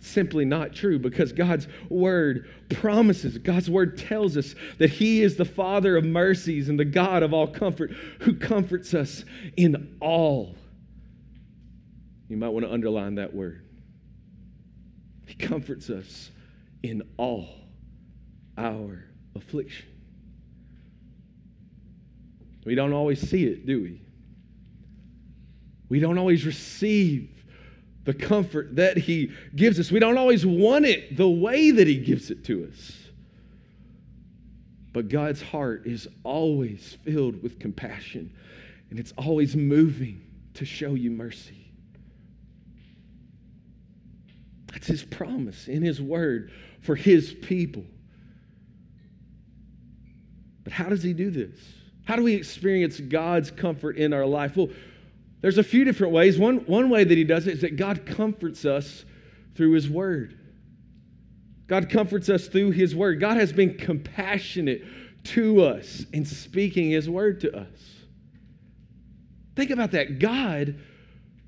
Simply 0.00 0.44
not 0.44 0.74
true 0.74 0.98
because 0.98 1.32
God's 1.32 1.68
word 1.88 2.48
promises, 2.70 3.38
God's 3.38 3.70
word 3.70 3.98
tells 3.98 4.36
us 4.36 4.54
that 4.78 4.90
He 4.90 5.22
is 5.22 5.36
the 5.36 5.44
Father 5.44 5.96
of 5.96 6.04
mercies 6.04 6.68
and 6.68 6.80
the 6.80 6.84
God 6.84 7.22
of 7.22 7.32
all 7.32 7.46
comfort 7.46 7.92
who 8.20 8.34
comforts 8.34 8.94
us 8.94 9.24
in 9.56 9.96
all. 10.00 10.56
You 12.28 12.36
might 12.36 12.48
want 12.48 12.64
to 12.64 12.72
underline 12.72 13.16
that 13.16 13.34
word. 13.34 13.64
He 15.26 15.34
comforts 15.34 15.90
us 15.90 16.30
in 16.82 17.02
all 17.16 17.48
our 18.56 19.04
affliction. 19.36 19.89
We 22.64 22.74
don't 22.74 22.92
always 22.92 23.20
see 23.20 23.44
it, 23.44 23.66
do 23.66 23.82
we? 23.82 24.00
We 25.88 25.98
don't 25.98 26.18
always 26.18 26.46
receive 26.46 27.28
the 28.04 28.14
comfort 28.14 28.76
that 28.76 28.96
He 28.96 29.32
gives 29.54 29.78
us. 29.80 29.90
We 29.90 29.98
don't 29.98 30.18
always 30.18 30.46
want 30.46 30.84
it 30.86 31.16
the 31.16 31.28
way 31.28 31.70
that 31.70 31.86
He 31.86 31.96
gives 31.96 32.30
it 32.30 32.44
to 32.46 32.68
us. 32.70 32.96
But 34.92 35.08
God's 35.08 35.40
heart 35.40 35.86
is 35.86 36.08
always 36.24 36.96
filled 37.04 37.42
with 37.42 37.58
compassion, 37.58 38.34
and 38.90 38.98
it's 38.98 39.12
always 39.16 39.54
moving 39.56 40.20
to 40.54 40.64
show 40.64 40.94
you 40.94 41.10
mercy. 41.10 41.70
That's 44.72 44.86
His 44.86 45.02
promise 45.02 45.68
in 45.68 45.82
His 45.82 46.00
Word 46.00 46.52
for 46.80 46.96
His 46.96 47.32
people. 47.32 47.84
But 50.64 50.72
how 50.72 50.88
does 50.88 51.02
He 51.02 51.12
do 51.12 51.30
this? 51.30 51.58
How 52.04 52.16
do 52.16 52.22
we 52.22 52.34
experience 52.34 52.98
God's 53.00 53.50
comfort 53.50 53.96
in 53.96 54.12
our 54.12 54.26
life? 54.26 54.56
Well, 54.56 54.68
there's 55.40 55.58
a 55.58 55.62
few 55.62 55.84
different 55.84 56.12
ways. 56.12 56.38
One, 56.38 56.58
one 56.66 56.90
way 56.90 57.04
that 57.04 57.16
He 57.16 57.24
does 57.24 57.46
it 57.46 57.54
is 57.54 57.60
that 57.62 57.76
God 57.76 58.04
comforts 58.04 58.64
us 58.64 59.04
through 59.54 59.72
His 59.72 59.88
Word. 59.88 60.38
God 61.66 61.88
comforts 61.88 62.28
us 62.28 62.48
through 62.48 62.72
His 62.72 62.94
Word. 62.94 63.20
God 63.20 63.36
has 63.36 63.52
been 63.52 63.78
compassionate 63.78 64.84
to 65.22 65.62
us 65.62 66.04
in 66.12 66.24
speaking 66.24 66.90
His 66.90 67.08
Word 67.08 67.40
to 67.42 67.56
us. 67.56 67.68
Think 69.56 69.70
about 69.70 69.92
that. 69.92 70.18
God 70.18 70.76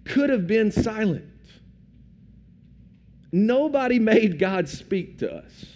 could 0.04 0.30
have 0.30 0.46
been 0.46 0.70
silent. 0.70 1.24
Nobody 3.32 3.98
made 3.98 4.38
God 4.38 4.68
speak 4.68 5.18
to 5.18 5.34
us. 5.34 5.66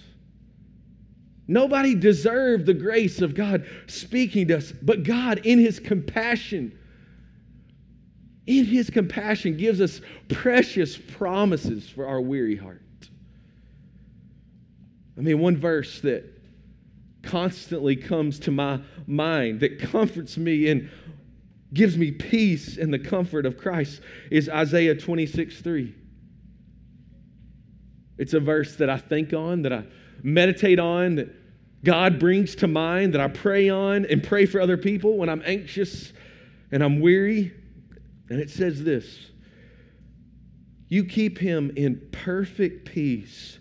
Nobody 1.49 1.95
deserved 1.95 2.67
the 2.67 2.75
grace 2.75 3.21
of 3.21 3.35
God 3.35 3.67
speaking 3.87 4.49
to 4.49 4.59
us, 4.59 4.73
but 4.73 5.05
God, 5.05 5.43
in 5.45 5.59
His 5.59 5.79
compassion, 5.79 6.77
in 8.47 8.65
His 8.65 8.91
compassion, 8.91 9.57
gives 9.57 9.81
us 9.81 10.01
precious 10.29 10.97
promises 10.97 11.89
for 11.89 12.07
our 12.07 12.21
weary 12.21 12.57
heart. 12.57 12.83
I 15.17 15.21
mean, 15.21 15.39
one 15.39 15.57
verse 15.57 16.01
that 16.01 16.25
constantly 17.23 17.97
comes 17.97 18.39
to 18.41 18.51
my 18.51 18.81
mind 19.07 19.61
that 19.61 19.79
comforts 19.79 20.37
me 20.37 20.69
and 20.69 20.89
gives 21.75 21.97
me 21.97 22.11
peace 22.11 22.77
and 22.77 22.93
the 22.93 22.99
comfort 22.99 23.47
of 23.47 23.57
Christ 23.59 24.01
is 24.31 24.49
Isaiah 24.49 24.95
26 24.95 25.61
3. 25.61 25.95
It's 28.19 28.33
a 28.33 28.41
verse 28.41 28.77
that 28.77 28.89
I 28.89 28.99
think 28.99 29.33
on, 29.33 29.63
that 29.63 29.73
I 29.73 29.85
meditate 30.23 30.79
on, 30.79 31.17
that 31.17 31.35
God 31.85 32.19
brings 32.19 32.55
to 32.57 32.67
mind, 32.67 33.15
that 33.15 33.21
I 33.21 33.29
pray 33.29 33.69
on 33.69 34.05
and 34.07 34.23
pray 34.23 34.47
for 34.47 34.61
other 34.61 34.77
people 34.77 35.19
when 35.19 35.29
I'm 35.29 35.43
anxious 35.45 36.13
and 36.73 36.83
I'm 36.83 37.01
weary. 37.01 37.53
And 38.29 38.41
it 38.41 38.51
says 38.51 38.83
this 38.83 39.31
You 40.89 41.05
keep 41.05 41.39
him 41.39 41.73
in 41.77 42.09
perfect 42.13 42.87
peace 42.89 43.59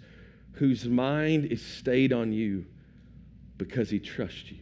whose 0.54 0.88
mind 0.88 1.46
is 1.46 1.62
stayed 1.62 2.14
on 2.14 2.32
you 2.32 2.66
because 3.58 3.90
he 3.90 4.00
trusts 4.00 4.52
you. 4.52 4.58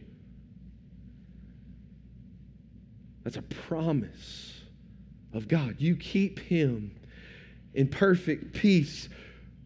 That's 3.22 3.36
a 3.36 3.42
promise 3.42 4.60
of 5.32 5.48
God. 5.48 5.76
You 5.78 5.96
keep 5.96 6.38
him 6.38 6.94
in 7.72 7.88
perfect 7.88 8.52
peace 8.52 9.08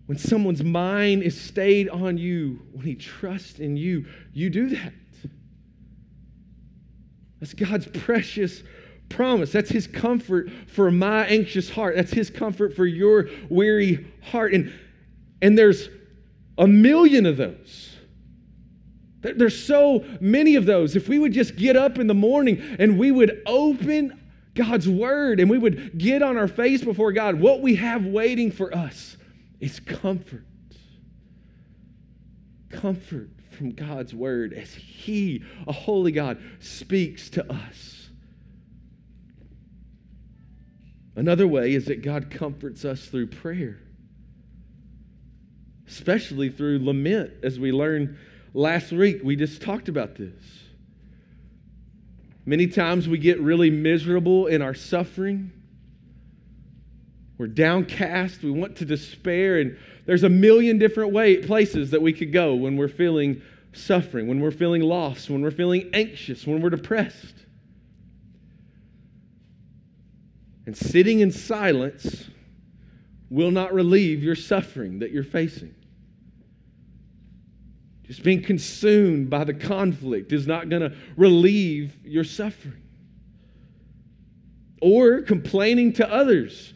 when 0.08 0.16
someone's 0.16 0.64
mind 0.64 1.22
is 1.22 1.38
stayed 1.38 1.90
on 1.90 2.16
you, 2.16 2.62
when 2.72 2.86
he 2.86 2.94
trusts 2.94 3.58
in 3.58 3.76
you, 3.76 4.06
you 4.32 4.48
do 4.48 4.70
that. 4.70 4.94
That's 7.38 7.52
God's 7.52 7.86
precious 7.88 8.62
promise. 9.10 9.52
That's 9.52 9.68
his 9.68 9.86
comfort 9.86 10.50
for 10.66 10.90
my 10.90 11.26
anxious 11.26 11.68
heart. 11.68 11.94
That's 11.94 12.10
his 12.10 12.30
comfort 12.30 12.74
for 12.74 12.86
your 12.86 13.28
weary 13.50 14.10
heart. 14.22 14.54
And, 14.54 14.72
and 15.42 15.58
there's 15.58 15.90
a 16.56 16.66
million 16.66 17.26
of 17.26 17.36
those. 17.36 17.94
There's 19.20 19.62
so 19.62 20.06
many 20.22 20.56
of 20.56 20.64
those. 20.64 20.96
If 20.96 21.06
we 21.10 21.18
would 21.18 21.34
just 21.34 21.54
get 21.54 21.76
up 21.76 21.98
in 21.98 22.06
the 22.06 22.14
morning 22.14 22.62
and 22.78 22.98
we 22.98 23.10
would 23.10 23.42
open 23.44 24.18
God's 24.54 24.88
word 24.88 25.38
and 25.38 25.50
we 25.50 25.58
would 25.58 25.98
get 25.98 26.22
on 26.22 26.38
our 26.38 26.48
face 26.48 26.82
before 26.82 27.12
God, 27.12 27.34
what 27.34 27.60
we 27.60 27.74
have 27.74 28.06
waiting 28.06 28.50
for 28.50 28.74
us 28.74 29.17
is 29.60 29.80
comfort. 29.80 30.44
Comfort 32.70 33.30
from 33.50 33.72
God's 33.72 34.14
word 34.14 34.52
as 34.52 34.74
He, 34.74 35.42
a 35.66 35.72
holy 35.72 36.12
God, 36.12 36.38
speaks 36.60 37.30
to 37.30 37.52
us. 37.52 38.10
Another 41.16 41.48
way 41.48 41.74
is 41.74 41.86
that 41.86 42.02
God 42.02 42.30
comforts 42.30 42.84
us 42.84 43.06
through 43.06 43.28
prayer. 43.28 43.80
especially 45.88 46.50
through 46.50 46.84
lament, 46.84 47.32
as 47.42 47.58
we 47.58 47.72
learned 47.72 48.16
last 48.54 48.92
week. 48.92 49.20
We 49.24 49.36
just 49.36 49.62
talked 49.62 49.88
about 49.88 50.16
this. 50.16 50.34
Many 52.44 52.66
times 52.66 53.08
we 53.08 53.18
get 53.18 53.40
really 53.40 53.70
miserable 53.70 54.46
in 54.46 54.62
our 54.62 54.74
suffering. 54.74 55.50
We're 57.38 57.46
downcast. 57.46 58.42
We 58.42 58.50
want 58.50 58.76
to 58.76 58.84
despair. 58.84 59.60
And 59.60 59.78
there's 60.06 60.24
a 60.24 60.28
million 60.28 60.78
different 60.78 61.12
way, 61.12 61.36
places 61.36 61.92
that 61.92 62.02
we 62.02 62.12
could 62.12 62.32
go 62.32 62.54
when 62.54 62.76
we're 62.76 62.88
feeling 62.88 63.40
suffering, 63.72 64.26
when 64.26 64.40
we're 64.40 64.50
feeling 64.50 64.82
lost, 64.82 65.30
when 65.30 65.40
we're 65.40 65.50
feeling 65.50 65.88
anxious, 65.94 66.46
when 66.46 66.60
we're 66.60 66.70
depressed. 66.70 67.34
And 70.66 70.76
sitting 70.76 71.20
in 71.20 71.30
silence 71.30 72.28
will 73.30 73.50
not 73.50 73.72
relieve 73.72 74.22
your 74.22 74.34
suffering 74.34 74.98
that 74.98 75.12
you're 75.12 75.22
facing. 75.22 75.74
Just 78.06 78.22
being 78.22 78.42
consumed 78.42 79.28
by 79.28 79.44
the 79.44 79.54
conflict 79.54 80.32
is 80.32 80.46
not 80.46 80.68
going 80.70 80.82
to 80.82 80.96
relieve 81.16 81.94
your 82.04 82.24
suffering. 82.24 82.82
Or 84.80 85.20
complaining 85.20 85.92
to 85.94 86.10
others. 86.10 86.72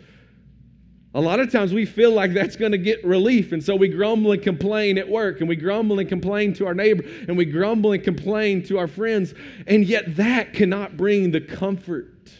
A 1.14 1.20
lot 1.20 1.40
of 1.40 1.52
times 1.52 1.74
we 1.74 1.84
feel 1.84 2.10
like 2.12 2.32
that's 2.32 2.56
going 2.56 2.72
to 2.72 2.78
get 2.78 3.04
relief, 3.04 3.52
and 3.52 3.62
so 3.62 3.76
we 3.76 3.88
grumble 3.88 4.32
and 4.32 4.42
complain 4.42 4.96
at 4.96 5.08
work, 5.08 5.40
and 5.40 5.48
we 5.48 5.56
grumble 5.56 5.98
and 5.98 6.08
complain 6.08 6.54
to 6.54 6.66
our 6.66 6.74
neighbor, 6.74 7.04
and 7.28 7.36
we 7.36 7.44
grumble 7.44 7.92
and 7.92 8.02
complain 8.02 8.62
to 8.64 8.78
our 8.78 8.88
friends, 8.88 9.34
and 9.66 9.84
yet 9.84 10.16
that 10.16 10.54
cannot 10.54 10.96
bring 10.96 11.30
the 11.30 11.40
comfort 11.40 12.32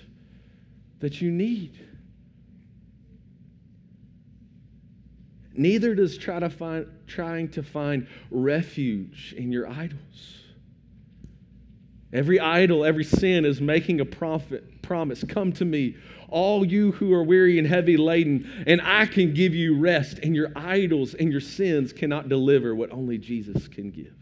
that 1.01 1.21
you 1.21 1.31
need. 1.31 1.79
Neither 5.55 5.95
does 5.95 6.17
try 6.17 6.39
to 6.39 6.49
find, 6.49 6.87
trying 7.07 7.49
to 7.51 7.63
find 7.63 8.07
refuge 8.31 9.35
in 9.37 9.53
your 9.53 9.69
idols. 9.69 10.39
Every 12.11 12.41
idol, 12.41 12.85
every 12.87 13.05
sin 13.05 13.45
is 13.45 13.61
making 13.61 14.01
a 14.01 14.05
prophet, 14.05 14.83
promise 14.83 15.25
Come 15.25 15.53
to 15.55 15.65
me, 15.67 15.97
all 16.33 16.65
you 16.65 16.93
who 16.93 17.13
are 17.13 17.23
weary 17.23 17.59
and 17.59 17.67
heavy 17.67 17.97
laden, 17.97 18.65
and 18.67 18.81
I 18.83 19.07
can 19.07 19.35
give 19.35 19.55
you 19.55 19.79
rest. 19.79 20.19
And 20.19 20.35
your 20.35 20.51
idols 20.57 21.15
and 21.15 21.31
your 21.31 21.41
sins 21.41 21.93
cannot 21.93 22.29
deliver 22.29 22.75
what 22.75 22.91
only 22.91 23.19
Jesus 23.19 23.69
can 23.69 23.91
give. 23.91 24.15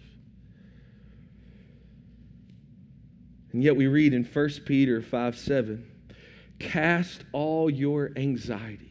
And 3.53 3.65
yet 3.65 3.77
we 3.77 3.87
read 3.87 4.13
in 4.13 4.25
1 4.25 4.49
Peter 4.67 5.01
5 5.01 5.39
7, 5.39 5.87
cast 6.59 7.25
all 7.33 7.71
your 7.71 8.13
anxieties, 8.17 8.91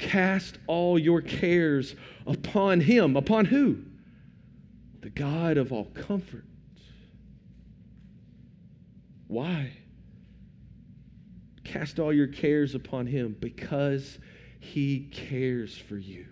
Cast 0.00 0.56
all 0.66 0.98
your 0.98 1.20
cares 1.20 1.94
upon 2.26 2.80
him. 2.80 3.16
Upon 3.16 3.44
who? 3.44 3.82
The 5.02 5.10
God 5.10 5.58
of 5.58 5.72
all 5.72 5.84
comfort. 5.84 6.44
Why? 9.26 9.72
Cast 11.70 12.00
all 12.00 12.12
your 12.12 12.26
cares 12.26 12.74
upon 12.74 13.06
him 13.06 13.36
because 13.38 14.18
he 14.58 15.08
cares 15.12 15.78
for 15.78 15.96
you. 15.96 16.26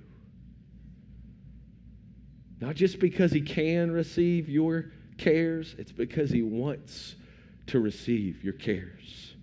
Not 2.61 2.74
just 2.74 2.98
because 2.98 3.31
he 3.31 3.40
can 3.40 3.92
receive 3.92 4.48
your 4.48 4.87
cares, 5.16 5.77
it's 5.79 5.92
because 5.92 6.29
he 6.29 6.42
wants 6.42 7.14
to 7.68 7.79
receive 7.79 8.42
your 8.42 8.55
cares. 8.55 9.37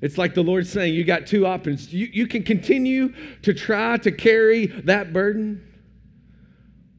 It's 0.00 0.16
like 0.16 0.34
the 0.34 0.44
Lord 0.44 0.64
saying, 0.64 0.94
You 0.94 1.02
got 1.02 1.26
two 1.26 1.44
options. 1.44 1.92
You, 1.92 2.06
you 2.12 2.28
can 2.28 2.44
continue 2.44 3.12
to 3.42 3.52
try 3.52 3.96
to 3.96 4.12
carry 4.12 4.66
that 4.66 5.12
burden, 5.12 5.66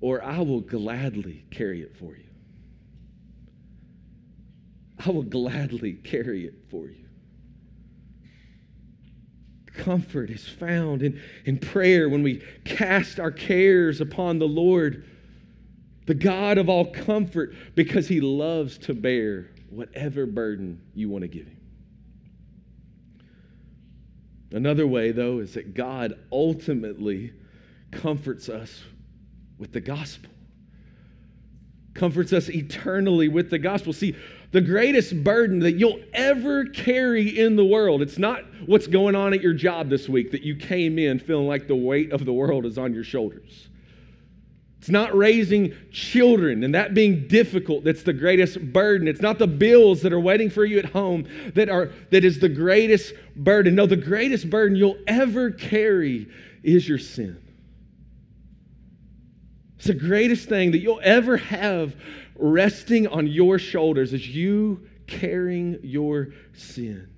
or 0.01 0.21
I 0.21 0.39
will 0.39 0.59
gladly 0.59 1.45
carry 1.49 1.81
it 1.81 1.95
for 1.95 2.17
you. 2.17 2.28
I 5.05 5.11
will 5.11 5.23
gladly 5.23 5.93
carry 5.93 6.45
it 6.45 6.55
for 6.69 6.87
you. 6.87 7.05
Comfort 9.67 10.29
is 10.29 10.47
found 10.47 11.03
in, 11.03 11.21
in 11.45 11.57
prayer 11.57 12.09
when 12.09 12.21
we 12.21 12.43
cast 12.65 13.19
our 13.19 13.31
cares 13.31 14.01
upon 14.01 14.39
the 14.39 14.47
Lord, 14.47 15.05
the 16.05 16.15
God 16.15 16.57
of 16.57 16.67
all 16.67 16.91
comfort, 16.91 17.55
because 17.75 18.07
He 18.07 18.19
loves 18.19 18.77
to 18.79 18.93
bear 18.93 19.51
whatever 19.69 20.25
burden 20.25 20.81
you 20.93 21.09
want 21.09 21.21
to 21.21 21.27
give 21.29 21.47
Him. 21.47 21.59
Another 24.51 24.87
way, 24.87 25.11
though, 25.11 25.39
is 25.39 25.53
that 25.53 25.75
God 25.75 26.17
ultimately 26.31 27.31
comforts 27.91 28.49
us 28.49 28.83
with 29.57 29.71
the 29.71 29.81
gospel, 29.81 30.31
comforts 31.93 32.33
us 32.33 32.49
eternally 32.49 33.27
with 33.27 33.49
the 33.49 33.59
gospel. 33.59 33.93
See, 33.93 34.15
the 34.51 34.61
greatest 34.61 35.23
burden 35.23 35.59
that 35.59 35.73
you'll 35.73 35.99
ever 36.13 36.65
carry 36.65 37.39
in 37.39 37.55
the 37.55 37.65
world, 37.65 38.01
it's 38.01 38.17
not 38.17 38.43
what's 38.65 38.87
going 38.87 39.15
on 39.15 39.33
at 39.33 39.41
your 39.41 39.53
job 39.53 39.89
this 39.89 40.09
week 40.09 40.31
that 40.31 40.41
you 40.41 40.55
came 40.55 40.97
in 40.97 41.19
feeling 41.19 41.47
like 41.47 41.67
the 41.67 41.75
weight 41.75 42.11
of 42.11 42.25
the 42.25 42.33
world 42.33 42.65
is 42.65 42.77
on 42.77 42.93
your 42.93 43.03
shoulders. 43.03 43.67
It's 44.79 44.89
not 44.89 45.15
raising 45.15 45.73
children 45.91 46.63
and 46.63 46.73
that 46.73 46.93
being 46.93 47.27
difficult 47.27 47.83
that's 47.83 48.03
the 48.03 48.13
greatest 48.13 48.71
burden. 48.71 49.07
It's 49.07 49.21
not 49.21 49.37
the 49.37 49.47
bills 49.47 50.01
that 50.01 50.13
are 50.13 50.19
waiting 50.19 50.49
for 50.49 50.63
you 50.63 50.79
at 50.79 50.85
home 50.85 51.27
that 51.53 51.69
are 51.69 51.91
that 52.11 52.23
is 52.23 52.39
the 52.39 52.49
greatest 52.49 53.13
burden. 53.35 53.75
No, 53.75 53.85
the 53.85 53.97
greatest 53.97 54.49
burden 54.49 54.77
you'll 54.77 54.97
ever 55.05 55.51
carry 55.51 56.29
is 56.63 56.87
your 56.87 56.97
sin. 56.97 57.39
It's 59.77 59.87
the 59.87 59.93
greatest 59.93 60.47
thing 60.47 60.71
that 60.71 60.79
you'll 60.79 61.01
ever 61.03 61.37
have 61.37 61.95
resting 62.39 63.07
on 63.07 63.27
your 63.27 63.59
shoulders 63.59 64.13
is 64.13 64.27
you 64.27 64.87
carrying 65.07 65.79
your 65.83 66.29
sin. 66.53 67.09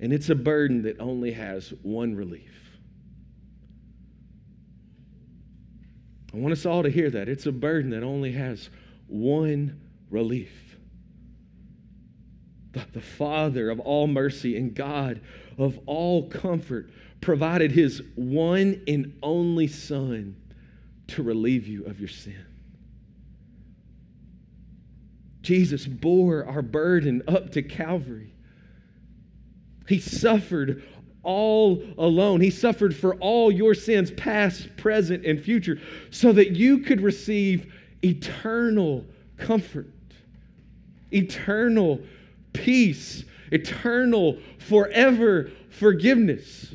And 0.00 0.12
it's 0.12 0.30
a 0.30 0.34
burden 0.34 0.82
that 0.82 1.00
only 1.00 1.32
has 1.32 1.72
one 1.82 2.14
relief 2.14 2.52
I 6.32 6.38
want 6.38 6.52
us 6.52 6.64
all 6.64 6.82
to 6.82 6.90
hear 6.90 7.10
that. 7.10 7.28
It's 7.28 7.46
a 7.46 7.52
burden 7.52 7.90
that 7.90 8.02
only 8.02 8.32
has 8.32 8.70
one 9.06 9.80
relief. 10.10 10.76
The, 12.72 12.84
the 12.92 13.00
Father 13.02 13.68
of 13.68 13.80
all 13.80 14.06
mercy 14.06 14.56
and 14.56 14.74
God 14.74 15.20
of 15.58 15.78
all 15.84 16.28
comfort 16.28 16.90
provided 17.20 17.72
his 17.72 18.02
one 18.14 18.82
and 18.88 19.18
only 19.22 19.66
Son 19.66 20.36
to 21.08 21.22
relieve 21.22 21.66
you 21.68 21.84
of 21.84 22.00
your 22.00 22.08
sin. 22.08 22.46
Jesus 25.42 25.86
bore 25.86 26.46
our 26.46 26.62
burden 26.62 27.22
up 27.28 27.50
to 27.52 27.62
Calvary. 27.62 28.32
He 29.88 29.98
suffered 29.98 30.82
all 31.22 31.82
alone. 31.98 32.40
He 32.40 32.50
suffered 32.50 32.94
for 32.94 33.14
all 33.16 33.50
your 33.50 33.74
sins, 33.74 34.10
past, 34.12 34.76
present, 34.76 35.24
and 35.24 35.40
future, 35.40 35.78
so 36.10 36.32
that 36.32 36.52
you 36.52 36.78
could 36.78 37.00
receive 37.00 37.72
eternal 38.02 39.04
comfort, 39.36 39.92
eternal 41.12 42.00
peace, 42.52 43.24
eternal, 43.50 44.38
forever 44.58 45.50
forgiveness, 45.70 46.74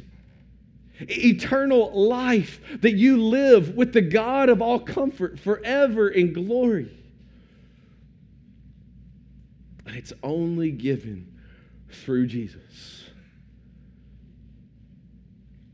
eternal 0.99 1.91
life, 2.07 2.59
that 2.81 2.95
you 2.95 3.21
live 3.21 3.75
with 3.75 3.93
the 3.93 4.01
God 4.01 4.49
of 4.49 4.61
all 4.61 4.79
comfort 4.79 5.39
forever 5.39 6.09
in 6.09 6.33
glory. 6.33 6.96
And 9.87 9.95
it's 9.95 10.13
only 10.21 10.69
given 10.71 11.33
through 11.89 12.27
Jesus. 12.27 13.05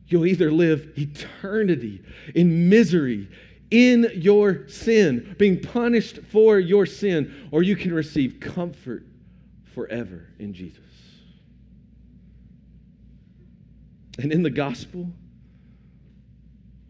You'll 0.08 0.28
either 0.28 0.52
live 0.52 0.94
eternity 0.98 2.04
in 2.36 2.70
misery 2.70 3.28
in 3.72 4.12
your 4.14 4.68
sin, 4.68 5.36
being 5.40 5.60
punished 5.60 6.20
for 6.32 6.60
your 6.60 6.86
sin, 6.86 7.50
or 7.50 7.64
you 7.64 7.76
can 7.76 7.92
receive 7.92 8.40
comfort 8.40 9.04
forever 9.74 10.28
in 10.38 10.54
Jesus. 10.54 10.80
And 14.20 14.32
in 14.32 14.44
the 14.44 14.52
gospel, 14.52 15.10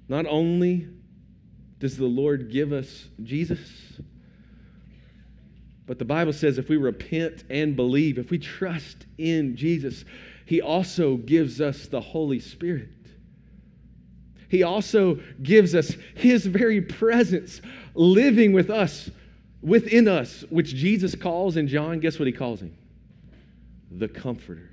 not 0.09 0.25
only 0.25 0.89
does 1.79 1.95
the 1.95 2.05
Lord 2.05 2.51
give 2.51 2.73
us 2.73 3.07
Jesus, 3.23 3.61
but 5.85 5.99
the 5.99 6.05
Bible 6.05 6.33
says 6.33 6.57
if 6.57 6.69
we 6.69 6.77
repent 6.77 7.43
and 7.49 7.75
believe, 7.75 8.17
if 8.17 8.29
we 8.31 8.37
trust 8.37 9.05
in 9.17 9.55
Jesus, 9.55 10.05
He 10.45 10.61
also 10.61 11.17
gives 11.17 11.59
us 11.61 11.87
the 11.87 12.01
Holy 12.01 12.39
Spirit. 12.39 12.89
He 14.49 14.63
also 14.63 15.19
gives 15.41 15.75
us 15.75 15.95
His 16.15 16.45
very 16.45 16.81
presence 16.81 17.61
living 17.95 18.53
with 18.53 18.69
us, 18.69 19.09
within 19.61 20.07
us, 20.07 20.45
which 20.49 20.75
Jesus 20.75 21.15
calls 21.15 21.57
in 21.57 21.67
John, 21.67 21.99
guess 21.99 22.19
what 22.19 22.27
He 22.27 22.33
calls 22.33 22.61
Him? 22.61 22.75
The 23.91 24.07
Comforter. 24.07 24.69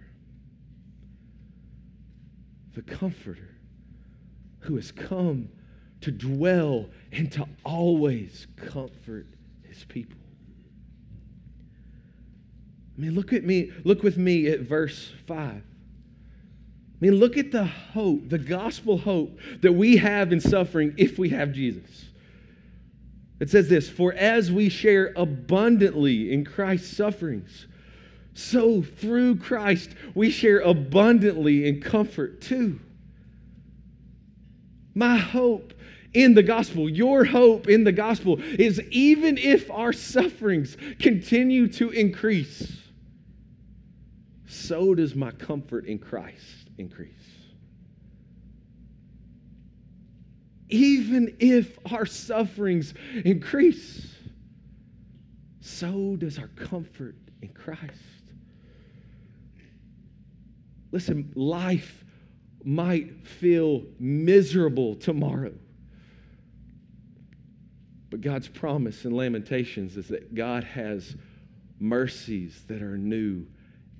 the 2.75 2.83
Comforter 2.83 3.51
who 4.61 4.77
has 4.77 4.92
come 4.92 5.49
to 6.03 6.11
dwell 6.11 6.87
and 7.12 7.31
to 7.33 7.46
always 7.64 8.46
comfort 8.57 9.27
his 9.62 9.85
people. 9.85 10.19
I 13.00 13.02
mean, 13.02 13.14
look 13.14 13.32
at 13.32 13.44
me, 13.44 13.72
look 13.82 14.02
with 14.02 14.18
me 14.18 14.48
at 14.48 14.60
verse 14.60 15.10
5. 15.26 15.38
I 15.38 15.62
mean, 17.00 17.14
look 17.14 17.38
at 17.38 17.50
the 17.50 17.64
hope, 17.64 18.28
the 18.28 18.36
gospel 18.36 18.98
hope 18.98 19.38
that 19.62 19.72
we 19.72 19.96
have 19.96 20.34
in 20.34 20.40
suffering 20.40 20.92
if 20.98 21.18
we 21.18 21.30
have 21.30 21.54
Jesus. 21.54 22.04
It 23.40 23.48
says 23.48 23.70
this 23.70 23.88
For 23.88 24.12
as 24.12 24.52
we 24.52 24.68
share 24.68 25.14
abundantly 25.16 26.30
in 26.30 26.44
Christ's 26.44 26.94
sufferings, 26.94 27.66
so 28.34 28.82
through 28.82 29.36
Christ 29.36 29.94
we 30.14 30.28
share 30.28 30.58
abundantly 30.58 31.66
in 31.66 31.80
comfort 31.80 32.42
too. 32.42 32.80
My 34.94 35.16
hope 35.16 35.72
in 36.12 36.34
the 36.34 36.42
gospel, 36.42 36.86
your 36.86 37.24
hope 37.24 37.66
in 37.66 37.84
the 37.84 37.92
gospel 37.92 38.42
is 38.42 38.78
even 38.90 39.38
if 39.38 39.70
our 39.70 39.94
sufferings 39.94 40.76
continue 40.98 41.66
to 41.68 41.88
increase, 41.88 42.80
so 44.50 44.94
does 44.94 45.14
my 45.14 45.30
comfort 45.30 45.86
in 45.86 45.98
Christ 45.98 46.68
increase. 46.76 47.12
Even 50.68 51.36
if 51.38 51.78
our 51.92 52.06
sufferings 52.06 52.94
increase, 53.24 54.12
so 55.60 56.16
does 56.16 56.38
our 56.38 56.48
comfort 56.48 57.16
in 57.42 57.48
Christ. 57.48 57.82
Listen, 60.92 61.32
life 61.34 62.04
might 62.64 63.26
feel 63.26 63.84
miserable 63.98 64.96
tomorrow. 64.96 65.54
But 68.10 68.20
God's 68.20 68.48
promise 68.48 69.04
in 69.04 69.12
Lamentations 69.12 69.96
is 69.96 70.08
that 70.08 70.34
God 70.34 70.64
has 70.64 71.14
mercies 71.78 72.64
that 72.66 72.82
are 72.82 72.98
new 72.98 73.46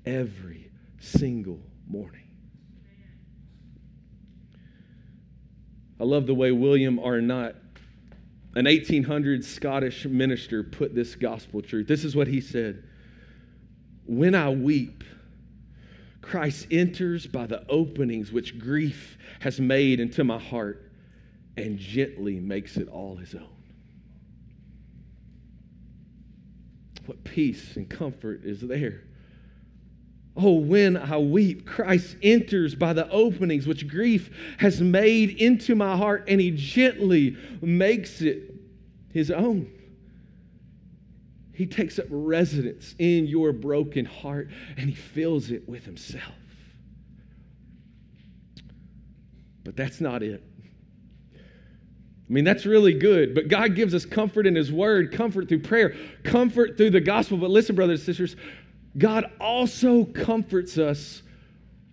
every 0.05 0.71
single 0.99 1.59
morning. 1.87 2.21
I 5.99 6.03
love 6.03 6.25
the 6.25 6.33
way 6.33 6.51
William 6.51 6.97
Arnot, 6.97 7.55
an 8.55 8.65
1800 8.65 9.45
Scottish 9.45 10.05
minister, 10.05 10.63
put 10.63 10.95
this 10.95 11.15
gospel 11.15 11.61
truth. 11.61 11.87
This 11.87 12.03
is 12.03 12.15
what 12.15 12.27
he 12.27 12.41
said 12.41 12.83
When 14.05 14.33
I 14.33 14.49
weep, 14.49 15.03
Christ 16.21 16.67
enters 16.71 17.27
by 17.27 17.45
the 17.45 17.67
openings 17.69 18.31
which 18.31 18.57
grief 18.57 19.17
has 19.41 19.59
made 19.59 19.99
into 19.99 20.23
my 20.23 20.39
heart 20.39 20.91
and 21.57 21.77
gently 21.77 22.39
makes 22.39 22.77
it 22.77 22.87
all 22.87 23.15
his 23.17 23.35
own. 23.35 23.47
What 27.05 27.23
peace 27.23 27.75
and 27.75 27.89
comfort 27.89 28.41
is 28.43 28.61
there. 28.61 29.03
Oh, 30.35 30.53
when 30.53 30.95
I 30.95 31.17
weep, 31.17 31.65
Christ 31.65 32.15
enters 32.23 32.73
by 32.73 32.93
the 32.93 33.09
openings 33.09 33.67
which 33.67 33.87
grief 33.87 34.29
has 34.59 34.81
made 34.81 35.31
into 35.31 35.75
my 35.75 35.97
heart, 35.97 36.23
and 36.27 36.39
he 36.39 36.51
gently 36.51 37.35
makes 37.61 38.21
it 38.21 38.53
his 39.13 39.29
own. 39.29 39.69
He 41.53 41.65
takes 41.65 41.99
up 41.99 42.05
residence 42.09 42.95
in 42.97 43.27
your 43.27 43.51
broken 43.51 44.05
heart 44.05 44.49
and 44.77 44.89
he 44.89 44.95
fills 44.95 45.51
it 45.51 45.67
with 45.67 45.85
himself. 45.85 46.33
But 49.63 49.75
that's 49.75 50.01
not 50.01 50.23
it. 50.23 50.43
I 51.35 52.33
mean, 52.33 52.45
that's 52.45 52.65
really 52.65 52.93
good, 52.93 53.35
but 53.35 53.49
God 53.49 53.75
gives 53.75 53.93
us 53.93 54.05
comfort 54.05 54.47
in 54.47 54.55
His 54.55 54.71
Word, 54.71 55.11
comfort 55.11 55.49
through 55.49 55.59
prayer, 55.59 55.93
comfort 56.23 56.77
through 56.77 56.91
the 56.91 57.01
gospel. 57.01 57.37
But 57.37 57.49
listen, 57.49 57.75
brothers 57.75 57.99
and 57.99 58.05
sisters, 58.05 58.37
God 58.97 59.31
also 59.39 60.05
comforts 60.05 60.77
us 60.77 61.21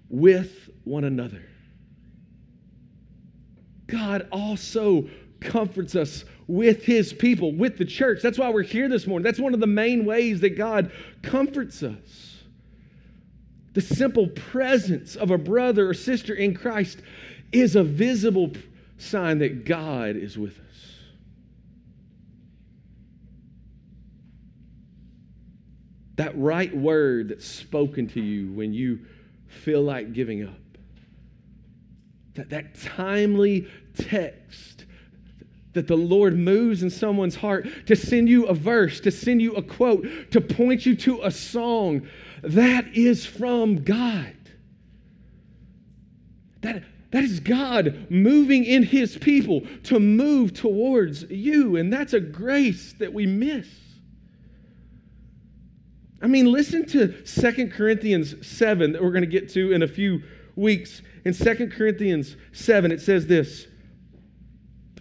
with 0.08 0.70
one 0.84 1.04
another. 1.04 1.42
God 3.86 4.28
also 4.32 5.08
comforts 5.40 5.94
us 5.94 6.24
with 6.46 6.84
his 6.84 7.12
people, 7.12 7.52
with 7.52 7.78
the 7.78 7.84
church. 7.84 8.20
That's 8.22 8.38
why 8.38 8.50
we're 8.50 8.62
here 8.62 8.88
this 8.88 9.06
morning. 9.06 9.24
That's 9.24 9.38
one 9.38 9.54
of 9.54 9.60
the 9.60 9.66
main 9.66 10.04
ways 10.04 10.40
that 10.40 10.56
God 10.56 10.90
comforts 11.22 11.82
us. 11.82 12.42
The 13.74 13.80
simple 13.80 14.28
presence 14.28 15.14
of 15.14 15.30
a 15.30 15.38
brother 15.38 15.88
or 15.88 15.94
sister 15.94 16.34
in 16.34 16.54
Christ 16.54 17.00
is 17.52 17.76
a 17.76 17.84
visible 17.84 18.52
sign 18.96 19.38
that 19.38 19.64
God 19.64 20.16
is 20.16 20.36
with 20.36 20.58
us. 20.58 20.97
That 26.18 26.36
right 26.36 26.76
word 26.76 27.28
that's 27.28 27.46
spoken 27.46 28.08
to 28.08 28.20
you 28.20 28.52
when 28.52 28.74
you 28.74 28.98
feel 29.46 29.82
like 29.82 30.12
giving 30.12 30.42
up. 30.42 30.58
That, 32.34 32.50
that 32.50 32.74
timely 32.74 33.68
text 33.96 34.84
that 35.74 35.86
the 35.86 35.96
Lord 35.96 36.36
moves 36.36 36.82
in 36.82 36.90
someone's 36.90 37.36
heart 37.36 37.68
to 37.86 37.94
send 37.94 38.28
you 38.28 38.46
a 38.46 38.54
verse, 38.54 38.98
to 38.98 39.12
send 39.12 39.40
you 39.40 39.54
a 39.54 39.62
quote, 39.62 40.08
to 40.32 40.40
point 40.40 40.84
you 40.84 40.96
to 40.96 41.22
a 41.22 41.30
song, 41.30 42.08
that 42.42 42.88
is 42.96 43.24
from 43.24 43.84
God. 43.84 44.34
That, 46.62 46.82
that 47.12 47.22
is 47.22 47.38
God 47.38 48.06
moving 48.10 48.64
in 48.64 48.82
His 48.82 49.16
people 49.16 49.62
to 49.84 50.00
move 50.00 50.52
towards 50.52 51.22
you, 51.30 51.76
and 51.76 51.92
that's 51.92 52.12
a 52.12 52.20
grace 52.20 52.94
that 52.98 53.12
we 53.12 53.24
miss. 53.24 53.68
I 56.20 56.26
mean, 56.26 56.50
listen 56.50 56.84
to 56.86 57.24
Second 57.26 57.72
Corinthians 57.72 58.34
7 58.46 58.92
that 58.92 59.02
we're 59.02 59.12
going 59.12 59.22
to 59.22 59.30
get 59.30 59.48
to 59.50 59.72
in 59.72 59.82
a 59.82 59.88
few 59.88 60.22
weeks. 60.56 61.02
In 61.24 61.32
Second 61.32 61.72
Corinthians 61.72 62.36
7, 62.52 62.90
it 62.90 63.00
says 63.00 63.26
this 63.26 63.66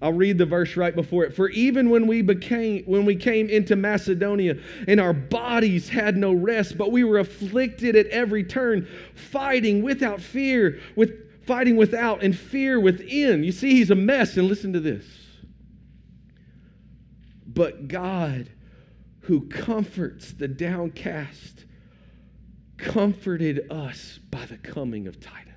I'll 0.01 0.13
read 0.13 0.37
the 0.37 0.45
verse 0.45 0.77
right 0.77 0.95
before 0.95 1.23
it. 1.23 1.33
For 1.33 1.49
even 1.49 1.89
when 1.89 2.07
we 2.07 2.21
became 2.21 2.83
when 2.85 3.05
we 3.05 3.15
came 3.15 3.49
into 3.49 3.75
Macedonia 3.75 4.57
and 4.87 4.99
our 4.99 5.13
bodies 5.13 5.89
had 5.89 6.17
no 6.17 6.33
rest, 6.33 6.77
but 6.77 6.91
we 6.91 7.03
were 7.03 7.19
afflicted 7.19 7.95
at 7.95 8.05
every 8.07 8.43
turn, 8.43 8.87
fighting 9.15 9.81
without 9.81 10.21
fear, 10.21 10.79
with 10.95 11.45
fighting 11.45 11.77
without 11.77 12.23
and 12.23 12.37
fear 12.37 12.79
within. 12.79 13.43
You 13.43 13.51
see, 13.51 13.71
he's 13.71 13.89
a 13.89 13.95
mess, 13.95 14.37
and 14.37 14.47
listen 14.47 14.73
to 14.73 14.79
this. 14.79 15.05
But 17.47 17.87
God, 17.87 18.49
who 19.27 19.41
comforts 19.49 20.31
the 20.31 20.47
downcast, 20.47 21.65
comforted 22.77 23.69
us 23.69 24.21
by 24.31 24.45
the 24.45 24.55
coming 24.55 25.05
of 25.05 25.19
Titus. 25.19 25.53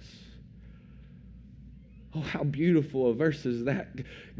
Oh, 2.13 2.21
how 2.21 2.43
beautiful 2.43 3.11
a 3.11 3.15
verse 3.15 3.47
is 3.47 3.67
that. 3.67 3.91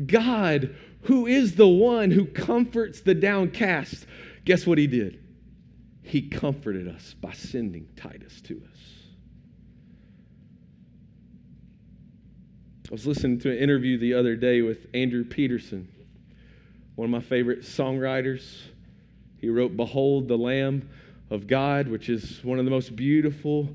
God, 0.05 0.75
who 1.03 1.29
is 1.29 1.55
the 1.55 1.69
one 1.69 2.11
who 2.11 2.25
comforts 2.25 3.03
the 3.03 3.15
downcast, 3.15 4.05
guess 4.45 4.67
what 4.67 4.79
he 4.79 4.89
did? 4.89 5.23
He 6.03 6.23
comforted 6.23 6.89
us 6.89 7.15
by 7.21 7.31
sending 7.31 7.87
Titus 7.95 8.41
to 8.41 8.61
us. 8.73 8.79
I 12.89 12.91
was 12.91 13.07
listening 13.07 13.39
to 13.43 13.53
an 13.53 13.59
interview 13.59 13.97
the 13.97 14.15
other 14.15 14.35
day 14.35 14.61
with 14.61 14.89
Andrew 14.93 15.23
Peterson, 15.23 15.87
one 16.97 17.05
of 17.05 17.13
my 17.13 17.21
favorite 17.21 17.61
songwriters. 17.61 18.63
He 19.41 19.49
wrote 19.49 19.77
Behold 19.77 20.29
the 20.29 20.37
Lamb 20.37 20.89
of 21.31 21.47
God, 21.47 21.89
which 21.89 22.09
is 22.09 22.45
one 22.45 22.59
of 22.59 22.65
the 22.65 22.71
most 22.71 22.95
beautiful 22.95 23.69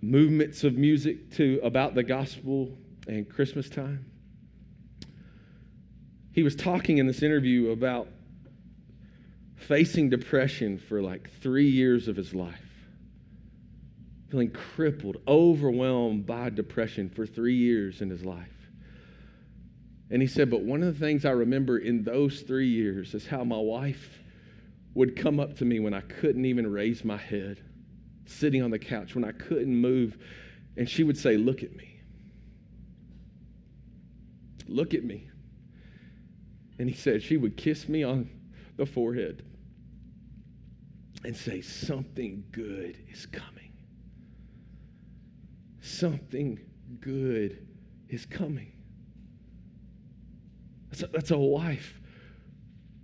movements 0.00 0.64
of 0.64 0.76
music 0.76 1.30
to 1.32 1.60
about 1.62 1.94
the 1.94 2.02
gospel 2.02 2.76
and 3.06 3.28
Christmas 3.28 3.68
time. 3.68 4.04
He 6.32 6.42
was 6.42 6.56
talking 6.56 6.98
in 6.98 7.06
this 7.06 7.22
interview 7.22 7.70
about 7.70 8.08
facing 9.54 10.10
depression 10.10 10.78
for 10.78 11.00
like 11.00 11.30
three 11.40 11.68
years 11.68 12.08
of 12.08 12.16
his 12.16 12.34
life, 12.34 12.88
feeling 14.30 14.50
crippled, 14.50 15.18
overwhelmed 15.28 16.26
by 16.26 16.50
depression 16.50 17.08
for 17.08 17.26
three 17.26 17.54
years 17.54 18.00
in 18.00 18.10
his 18.10 18.24
life. 18.24 18.61
And 20.12 20.20
he 20.20 20.28
said, 20.28 20.50
But 20.50 20.60
one 20.60 20.82
of 20.82 20.92
the 20.92 21.04
things 21.04 21.24
I 21.24 21.30
remember 21.30 21.78
in 21.78 22.04
those 22.04 22.42
three 22.42 22.68
years 22.68 23.14
is 23.14 23.26
how 23.26 23.44
my 23.44 23.56
wife 23.56 24.20
would 24.92 25.16
come 25.16 25.40
up 25.40 25.56
to 25.56 25.64
me 25.64 25.80
when 25.80 25.94
I 25.94 26.02
couldn't 26.02 26.44
even 26.44 26.70
raise 26.70 27.02
my 27.02 27.16
head 27.16 27.64
sitting 28.26 28.62
on 28.62 28.70
the 28.70 28.78
couch 28.78 29.14
when 29.14 29.24
I 29.24 29.32
couldn't 29.32 29.74
move, 29.74 30.18
and 30.76 30.88
she 30.88 31.02
would 31.02 31.16
say, 31.16 31.38
Look 31.38 31.62
at 31.62 31.74
me. 31.74 31.98
Look 34.68 34.92
at 34.92 35.02
me. 35.02 35.30
And 36.78 36.90
he 36.90 36.94
said, 36.94 37.22
She 37.22 37.38
would 37.38 37.56
kiss 37.56 37.88
me 37.88 38.02
on 38.02 38.28
the 38.76 38.84
forehead 38.84 39.42
and 41.24 41.34
say, 41.34 41.62
Something 41.62 42.44
good 42.52 42.98
is 43.10 43.24
coming. 43.24 43.72
something 45.80 46.60
good 47.00 47.66
is 48.08 48.26
coming. 48.26 48.72
That's 50.92 51.02
a, 51.02 51.06
that's 51.06 51.30
a 51.30 51.38
wife 51.38 51.98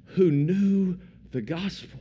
who 0.09 0.31
knew 0.31 0.99
the 1.33 1.41
gospel. 1.41 1.99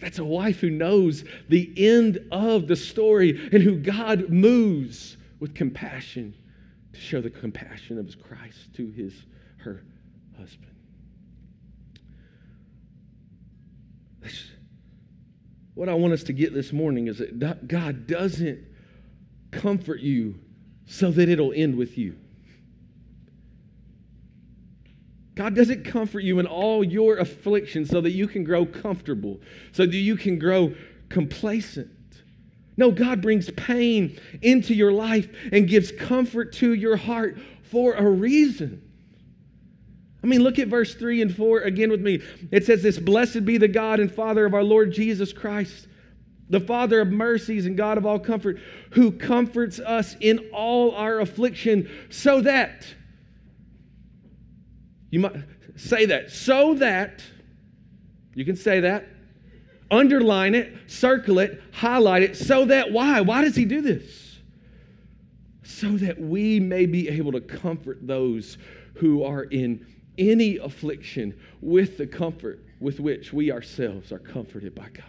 That's 0.00 0.18
a 0.18 0.24
wife 0.24 0.58
who 0.58 0.68
knows 0.68 1.24
the 1.48 1.72
end 1.76 2.18
of 2.32 2.66
the 2.66 2.74
story 2.74 3.48
and 3.52 3.62
who 3.62 3.76
God 3.76 4.28
moves 4.28 5.16
with 5.38 5.54
compassion 5.54 6.34
to 6.92 7.00
show 7.00 7.20
the 7.20 7.30
compassion 7.30 7.98
of 7.98 8.06
his 8.06 8.16
Christ 8.16 8.74
to 8.74 8.90
his 8.90 9.14
her 9.58 9.84
husband. 10.36 10.72
What 15.74 15.88
I 15.88 15.94
want 15.94 16.14
us 16.14 16.24
to 16.24 16.32
get 16.32 16.52
this 16.52 16.72
morning 16.72 17.06
is 17.06 17.22
that 17.32 17.68
God 17.68 18.08
doesn't 18.08 18.58
comfort 19.52 20.00
you 20.00 20.40
so 20.86 21.10
that 21.12 21.28
it'll 21.28 21.52
end 21.52 21.76
with 21.76 21.96
you. 21.96 22.16
God 25.36 25.54
doesn't 25.54 25.84
comfort 25.84 26.20
you 26.20 26.38
in 26.38 26.46
all 26.46 26.82
your 26.82 27.18
afflictions 27.18 27.90
so 27.90 28.00
that 28.00 28.12
you 28.12 28.26
can 28.26 28.42
grow 28.42 28.64
comfortable, 28.64 29.38
so 29.72 29.84
that 29.84 29.94
you 29.94 30.16
can 30.16 30.38
grow 30.38 30.74
complacent. 31.10 31.90
No, 32.78 32.90
God 32.90 33.20
brings 33.20 33.50
pain 33.50 34.18
into 34.40 34.74
your 34.74 34.92
life 34.92 35.28
and 35.52 35.68
gives 35.68 35.92
comfort 35.92 36.54
to 36.54 36.72
your 36.72 36.96
heart 36.96 37.38
for 37.62 37.94
a 37.94 38.02
reason. 38.08 38.82
I 40.22 40.26
mean, 40.26 40.42
look 40.42 40.58
at 40.58 40.68
verse 40.68 40.94
3 40.94 41.22
and 41.22 41.36
4 41.36 41.60
again 41.60 41.90
with 41.90 42.00
me. 42.00 42.22
It 42.50 42.64
says 42.64 42.82
this 42.82 42.98
Blessed 42.98 43.44
be 43.44 43.58
the 43.58 43.68
God 43.68 44.00
and 44.00 44.12
Father 44.12 44.46
of 44.46 44.54
our 44.54 44.64
Lord 44.64 44.90
Jesus 44.90 45.32
Christ, 45.34 45.86
the 46.48 46.60
Father 46.60 47.00
of 47.00 47.08
mercies 47.08 47.66
and 47.66 47.76
God 47.76 47.98
of 47.98 48.06
all 48.06 48.18
comfort, 48.18 48.58
who 48.90 49.12
comforts 49.12 49.78
us 49.78 50.16
in 50.20 50.38
all 50.52 50.94
our 50.96 51.20
affliction, 51.20 51.88
so 52.08 52.40
that 52.40 52.86
you 55.10 55.20
might 55.20 55.36
say 55.76 56.06
that. 56.06 56.30
So 56.30 56.74
that, 56.74 57.22
you 58.34 58.44
can 58.44 58.56
say 58.56 58.80
that, 58.80 59.06
underline 59.90 60.54
it, 60.54 60.74
circle 60.86 61.38
it, 61.38 61.62
highlight 61.72 62.22
it. 62.22 62.36
So 62.36 62.64
that, 62.66 62.92
why? 62.92 63.20
Why 63.20 63.42
does 63.42 63.56
he 63.56 63.64
do 63.64 63.80
this? 63.80 64.38
So 65.62 65.96
that 65.98 66.20
we 66.20 66.60
may 66.60 66.86
be 66.86 67.08
able 67.08 67.32
to 67.32 67.40
comfort 67.40 67.98
those 68.06 68.58
who 68.94 69.24
are 69.24 69.44
in 69.44 69.86
any 70.18 70.56
affliction 70.56 71.38
with 71.60 71.98
the 71.98 72.06
comfort 72.06 72.64
with 72.80 73.00
which 73.00 73.32
we 73.32 73.50
ourselves 73.50 74.12
are 74.12 74.18
comforted 74.18 74.74
by 74.74 74.88
God. 74.88 75.04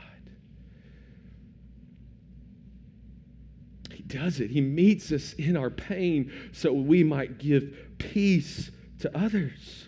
He 3.93 4.03
does 4.03 4.39
it. 4.39 4.51
He 4.51 4.61
meets 4.61 5.11
us 5.11 5.33
in 5.33 5.57
our 5.57 5.69
pain 5.69 6.31
so 6.51 6.71
we 6.71 7.03
might 7.03 7.37
give 7.39 7.75
peace 7.97 8.71
to 8.99 9.17
others. 9.17 9.86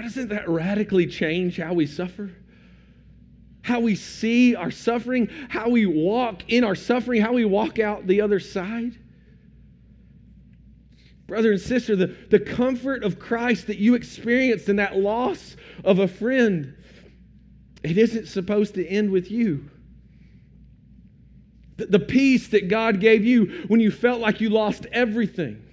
Doesn't 0.00 0.28
that 0.28 0.48
radically 0.48 1.06
change 1.06 1.56
how 1.56 1.72
we 1.74 1.86
suffer? 1.86 2.30
How 3.62 3.80
we 3.80 3.96
see 3.96 4.54
our 4.54 4.70
suffering, 4.70 5.28
how 5.48 5.68
we 5.68 5.86
walk 5.86 6.42
in 6.48 6.62
our 6.62 6.76
suffering, 6.76 7.20
how 7.20 7.32
we 7.32 7.44
walk 7.44 7.78
out 7.78 8.06
the 8.06 8.20
other 8.20 8.38
side? 8.38 8.96
Brother 11.26 11.52
and 11.52 11.60
sister, 11.60 11.96
the, 11.96 12.16
the 12.30 12.38
comfort 12.38 13.02
of 13.02 13.18
Christ 13.18 13.66
that 13.66 13.78
you 13.78 13.94
experienced 13.94 14.68
in 14.68 14.76
that 14.76 14.96
loss 14.96 15.56
of 15.84 15.98
a 15.98 16.08
friend, 16.08 16.74
it 17.82 17.98
isn't 17.98 18.28
supposed 18.28 18.74
to 18.74 18.86
end 18.86 19.10
with 19.10 19.30
you. 19.30 19.68
The, 21.76 21.86
the 21.86 21.98
peace 21.98 22.48
that 22.48 22.68
God 22.68 23.00
gave 23.00 23.24
you 23.24 23.64
when 23.68 23.80
you 23.80 23.90
felt 23.90 24.20
like 24.20 24.40
you 24.40 24.48
lost 24.48 24.86
everything 24.92 25.67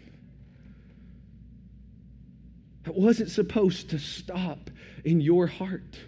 that 2.86 2.96
wasn't 2.96 3.30
supposed 3.30 3.90
to 3.90 4.00
stop 4.00 4.70
in 5.04 5.20
your 5.20 5.48
heart. 5.48 6.00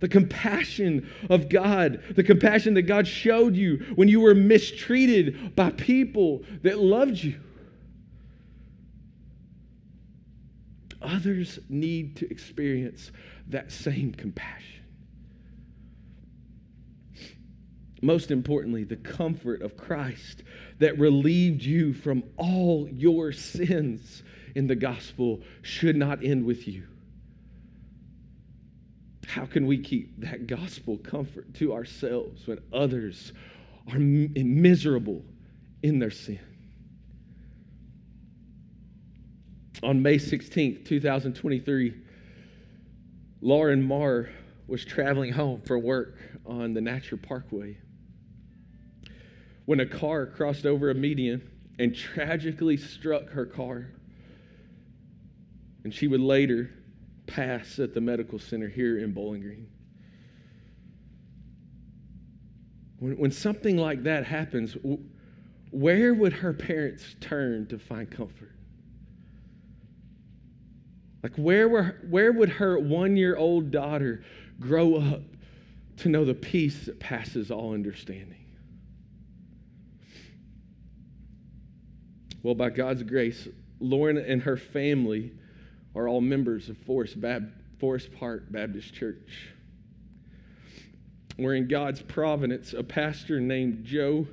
The 0.00 0.08
compassion 0.08 1.08
of 1.30 1.48
God, 1.48 2.02
the 2.16 2.24
compassion 2.24 2.74
that 2.74 2.82
God 2.82 3.06
showed 3.06 3.54
you 3.54 3.92
when 3.94 4.08
you 4.08 4.20
were 4.20 4.34
mistreated 4.34 5.54
by 5.54 5.70
people 5.70 6.42
that 6.62 6.78
loved 6.78 7.18
you. 7.18 7.38
Others 11.00 11.60
need 11.68 12.16
to 12.16 12.30
experience 12.30 13.12
that 13.48 13.70
same 13.70 14.12
compassion. 14.12 14.82
Most 18.00 18.32
importantly, 18.32 18.82
the 18.82 18.96
comfort 18.96 19.62
of 19.62 19.76
Christ 19.76 20.42
that 20.80 20.98
relieved 20.98 21.62
you 21.62 21.92
from 21.92 22.24
all 22.36 22.88
your 22.88 23.30
sins 23.30 24.24
in 24.54 24.66
the 24.66 24.74
gospel 24.74 25.40
should 25.62 25.96
not 25.96 26.24
end 26.24 26.44
with 26.44 26.68
you. 26.68 26.84
How 29.26 29.46
can 29.46 29.66
we 29.66 29.78
keep 29.78 30.20
that 30.20 30.46
gospel 30.46 30.98
comfort 30.98 31.54
to 31.54 31.72
ourselves 31.72 32.46
when 32.46 32.58
others 32.72 33.32
are 33.90 33.98
miserable 33.98 35.22
in 35.82 35.98
their 35.98 36.10
sin? 36.10 36.40
On 39.82 40.02
May 40.02 40.16
16th, 40.16 40.84
2023, 40.84 41.94
Lauren 43.40 43.82
Marr 43.82 44.28
was 44.68 44.84
traveling 44.84 45.32
home 45.32 45.60
for 45.62 45.78
work 45.78 46.18
on 46.46 46.74
the 46.74 46.80
Natcher 46.80 47.16
Parkway 47.16 47.76
when 49.64 49.80
a 49.80 49.86
car 49.86 50.26
crossed 50.26 50.66
over 50.66 50.90
a 50.90 50.94
median 50.94 51.42
and 51.78 51.94
tragically 51.94 52.76
struck 52.76 53.30
her 53.30 53.46
car 53.46 53.88
and 55.84 55.92
she 55.92 56.06
would 56.06 56.20
later 56.20 56.70
pass 57.26 57.78
at 57.78 57.94
the 57.94 58.00
medical 58.00 58.38
center 58.38 58.68
here 58.68 58.98
in 58.98 59.12
Bowling 59.12 59.40
Green. 59.40 59.68
When, 62.98 63.16
when 63.16 63.30
something 63.30 63.76
like 63.76 64.04
that 64.04 64.24
happens, 64.24 64.76
where 65.70 66.14
would 66.14 66.32
her 66.34 66.52
parents 66.52 67.16
turn 67.20 67.66
to 67.68 67.78
find 67.78 68.10
comfort? 68.10 68.52
Like, 71.22 71.36
where, 71.36 71.68
were, 71.68 71.96
where 72.08 72.32
would 72.32 72.48
her 72.48 72.78
one 72.78 73.16
year 73.16 73.36
old 73.36 73.70
daughter 73.70 74.24
grow 74.60 74.96
up 74.96 75.22
to 75.98 76.08
know 76.08 76.24
the 76.24 76.34
peace 76.34 76.86
that 76.86 76.98
passes 76.98 77.50
all 77.50 77.74
understanding? 77.74 78.44
Well, 82.42 82.56
by 82.56 82.70
God's 82.70 83.04
grace, 83.04 83.46
Lauren 83.78 84.18
and 84.18 84.42
her 84.42 84.56
family 84.56 85.32
are 85.94 86.08
all 86.08 86.20
members 86.20 86.68
of 86.68 86.76
Forest, 86.78 87.20
Bab- 87.20 87.52
Forest 87.78 88.10
Park 88.18 88.50
Baptist 88.50 88.94
Church. 88.94 89.48
Where 91.36 91.54
in 91.54 91.68
God's 91.68 92.02
providence, 92.02 92.72
a 92.72 92.82
pastor 92.82 93.40
named 93.40 93.84
Joe 93.84 94.26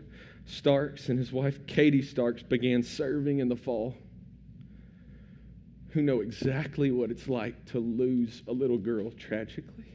Starks 0.46 1.10
and 1.10 1.20
his 1.20 1.32
wife 1.32 1.66
Katie 1.68 2.02
Starks 2.02 2.44
began 2.44 2.84
serving 2.84 3.40
in 3.40 3.50
the 3.50 3.56
fall, 3.56 3.96
who 5.90 6.02
know 6.02 6.22
exactly 6.22 6.92
what 6.92 7.12
it's 7.12 7.28
like 7.28 7.66
to 7.68 7.80
lose 7.80 8.44
a 8.48 8.52
little 8.52 8.78
girl 8.78 9.12
tragically. 9.12 9.86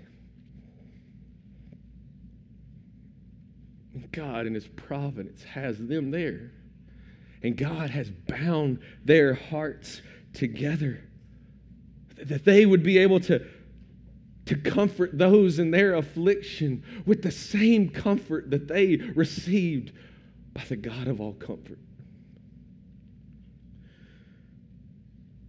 And 3.94 4.10
God, 4.10 4.46
in 4.46 4.54
His 4.54 4.66
providence, 4.66 5.44
has 5.44 5.78
them 5.78 6.10
there. 6.10 6.50
And 7.42 7.56
God 7.56 7.90
has 7.90 8.10
bound 8.10 8.80
their 9.04 9.34
hearts 9.34 10.02
together 10.32 11.04
that 12.24 12.44
they 12.44 12.66
would 12.66 12.82
be 12.82 12.98
able 12.98 13.20
to, 13.20 13.44
to 14.46 14.56
comfort 14.56 15.16
those 15.16 15.58
in 15.58 15.70
their 15.70 15.94
affliction 15.94 16.82
with 17.06 17.22
the 17.22 17.30
same 17.30 17.88
comfort 17.88 18.50
that 18.50 18.68
they 18.68 18.96
received 18.96 19.92
by 20.52 20.64
the 20.64 20.76
God 20.76 21.08
of 21.08 21.20
all 21.20 21.34
comfort. 21.34 21.78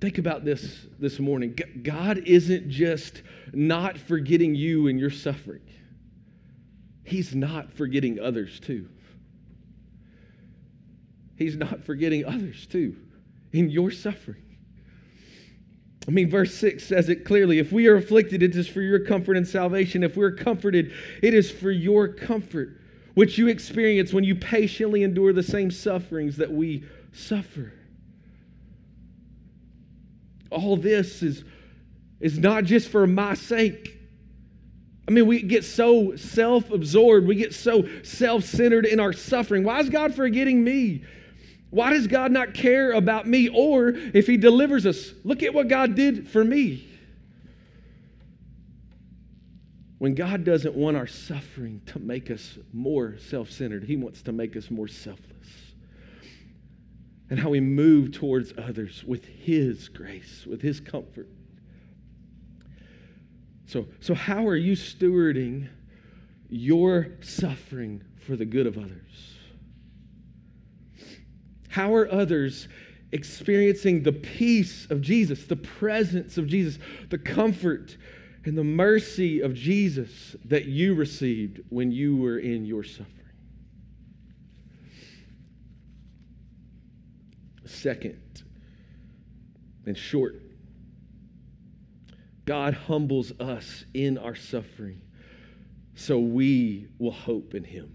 Think 0.01 0.17
about 0.17 0.45
this 0.45 0.86
this 0.99 1.19
morning. 1.19 1.57
God 1.82 2.19
isn't 2.19 2.69
just 2.69 3.23
not 3.53 3.97
forgetting 3.97 4.53
you 4.53 4.88
in 4.88 4.99
your 4.99 5.09
suffering, 5.09 5.61
He's 7.03 7.36
not 7.36 7.71
forgetting 7.73 8.19
others 8.19 8.59
too. 8.59 8.89
He's 11.38 11.57
not 11.57 11.84
forgetting 11.84 12.26
others 12.26 12.65
too 12.65 12.95
in 13.51 13.69
your 13.69 13.91
suffering. 13.91 14.44
I 16.07 16.11
mean, 16.11 16.29
verse 16.29 16.53
6 16.53 16.83
says 16.83 17.09
it 17.09 17.25
clearly. 17.25 17.57
If 17.57 17.71
we 17.71 17.87
are 17.87 17.95
afflicted, 17.95 18.43
it 18.43 18.55
is 18.55 18.67
for 18.67 18.81
your 18.81 18.99
comfort 18.99 19.37
and 19.37 19.47
salvation. 19.47 20.03
If 20.03 20.15
we're 20.15 20.31
comforted, 20.31 20.93
it 21.23 21.33
is 21.33 21.49
for 21.49 21.71
your 21.71 22.07
comfort, 22.07 22.79
which 23.15 23.37
you 23.37 23.47
experience 23.47 24.13
when 24.13 24.23
you 24.23 24.35
patiently 24.35 25.03
endure 25.03 25.33
the 25.33 25.43
same 25.43 25.71
sufferings 25.71 26.37
that 26.37 26.51
we 26.51 26.83
suffer. 27.11 27.73
All 30.51 30.77
this 30.77 31.23
is, 31.23 31.43
is 32.19 32.37
not 32.37 32.65
just 32.65 32.89
for 32.89 33.07
my 33.07 33.33
sake, 33.33 33.95
I 35.07 35.11
mean, 35.11 35.27
we 35.27 35.41
get 35.41 35.63
so 35.63 36.15
self 36.15 36.71
absorbed, 36.71 37.27
we 37.27 37.35
get 37.35 37.53
so 37.53 37.87
self 38.03 38.43
centered 38.43 38.85
in 38.85 38.99
our 38.99 39.13
suffering. 39.13 39.63
Why 39.63 39.79
is 39.79 39.89
God 39.89 40.15
forgetting 40.15 40.63
me? 40.63 41.03
Why 41.76 41.91
does 41.91 42.07
God 42.07 42.32
not 42.32 42.53
care 42.53 42.93
about 42.93 43.28
me? 43.28 43.49
Or 43.49 43.89
if 43.89 44.28
He 44.28 44.38
delivers 44.38 44.86
us, 44.86 45.11
look 45.26 45.43
at 45.43 45.53
what 45.53 45.67
God 45.67 45.93
did 45.93 46.30
for 46.30 46.41
me. 46.41 46.88
When 49.97 50.15
God 50.15 50.45
doesn't 50.45 50.73
want 50.73 50.95
our 50.95 51.05
suffering 51.05 51.82
to 51.88 51.99
make 51.99 52.32
us 52.32 52.57
more 52.71 53.17
self 53.17 53.51
centered, 53.51 53.84
He 53.84 53.97
wants 53.97 54.21
to 54.21 54.32
make 54.32 54.55
us 54.55 54.71
more 54.71 54.88
selfless. 54.88 55.49
And 57.30 57.38
how 57.38 57.49
we 57.49 57.59
move 57.59 58.13
towards 58.13 58.53
others 58.57 59.03
with 59.03 59.26
His 59.26 59.89
grace, 59.89 60.45
with 60.47 60.61
His 60.61 60.80
comfort. 60.80 61.28
So, 63.65 63.86
so 63.99 64.13
how 64.13 64.47
are 64.47 64.55
you 64.55 64.78
stewarding 64.78 65.67
your 66.47 67.09
suffering 67.19 68.01
for 68.26 68.38
the 68.38 68.45
good 68.45 68.65
of 68.65 68.78
others? 68.78 69.34
How 71.76 71.93
are 71.93 72.09
others 72.09 72.69
experiencing 73.11 74.01
the 74.01 74.13
peace 74.13 74.89
of 74.89 75.01
Jesus, 75.01 75.43
the 75.43 75.57
presence 75.57 76.38
of 76.38 76.47
Jesus, 76.47 76.82
the 77.09 77.17
comfort 77.17 77.97
and 78.45 78.57
the 78.57 78.63
mercy 78.63 79.41
of 79.41 79.53
Jesus 79.53 80.38
that 80.45 80.67
you 80.67 80.95
received 80.95 81.59
when 81.67 81.91
you 81.91 82.15
were 82.15 82.39
in 82.39 82.65
your 82.65 82.86
suffering? 82.86 83.09
Second, 87.65 88.43
and 89.86 89.97
short, 89.97 90.41
God 92.45 92.73
humbles 92.73 93.34
us 93.38 93.84
in 93.93 94.17
our 94.17 94.36
suffering 94.36 95.01
so 95.93 96.19
we 96.19 96.88
will 96.99 97.11
hope 97.11 97.53
in 97.53 97.65
Him. 97.65 97.91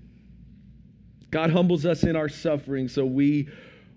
God 1.30 1.50
humbles 1.50 1.86
us 1.86 2.02
in 2.02 2.14
our 2.14 2.28
suffering 2.28 2.86
so 2.86 3.06
we 3.06 3.48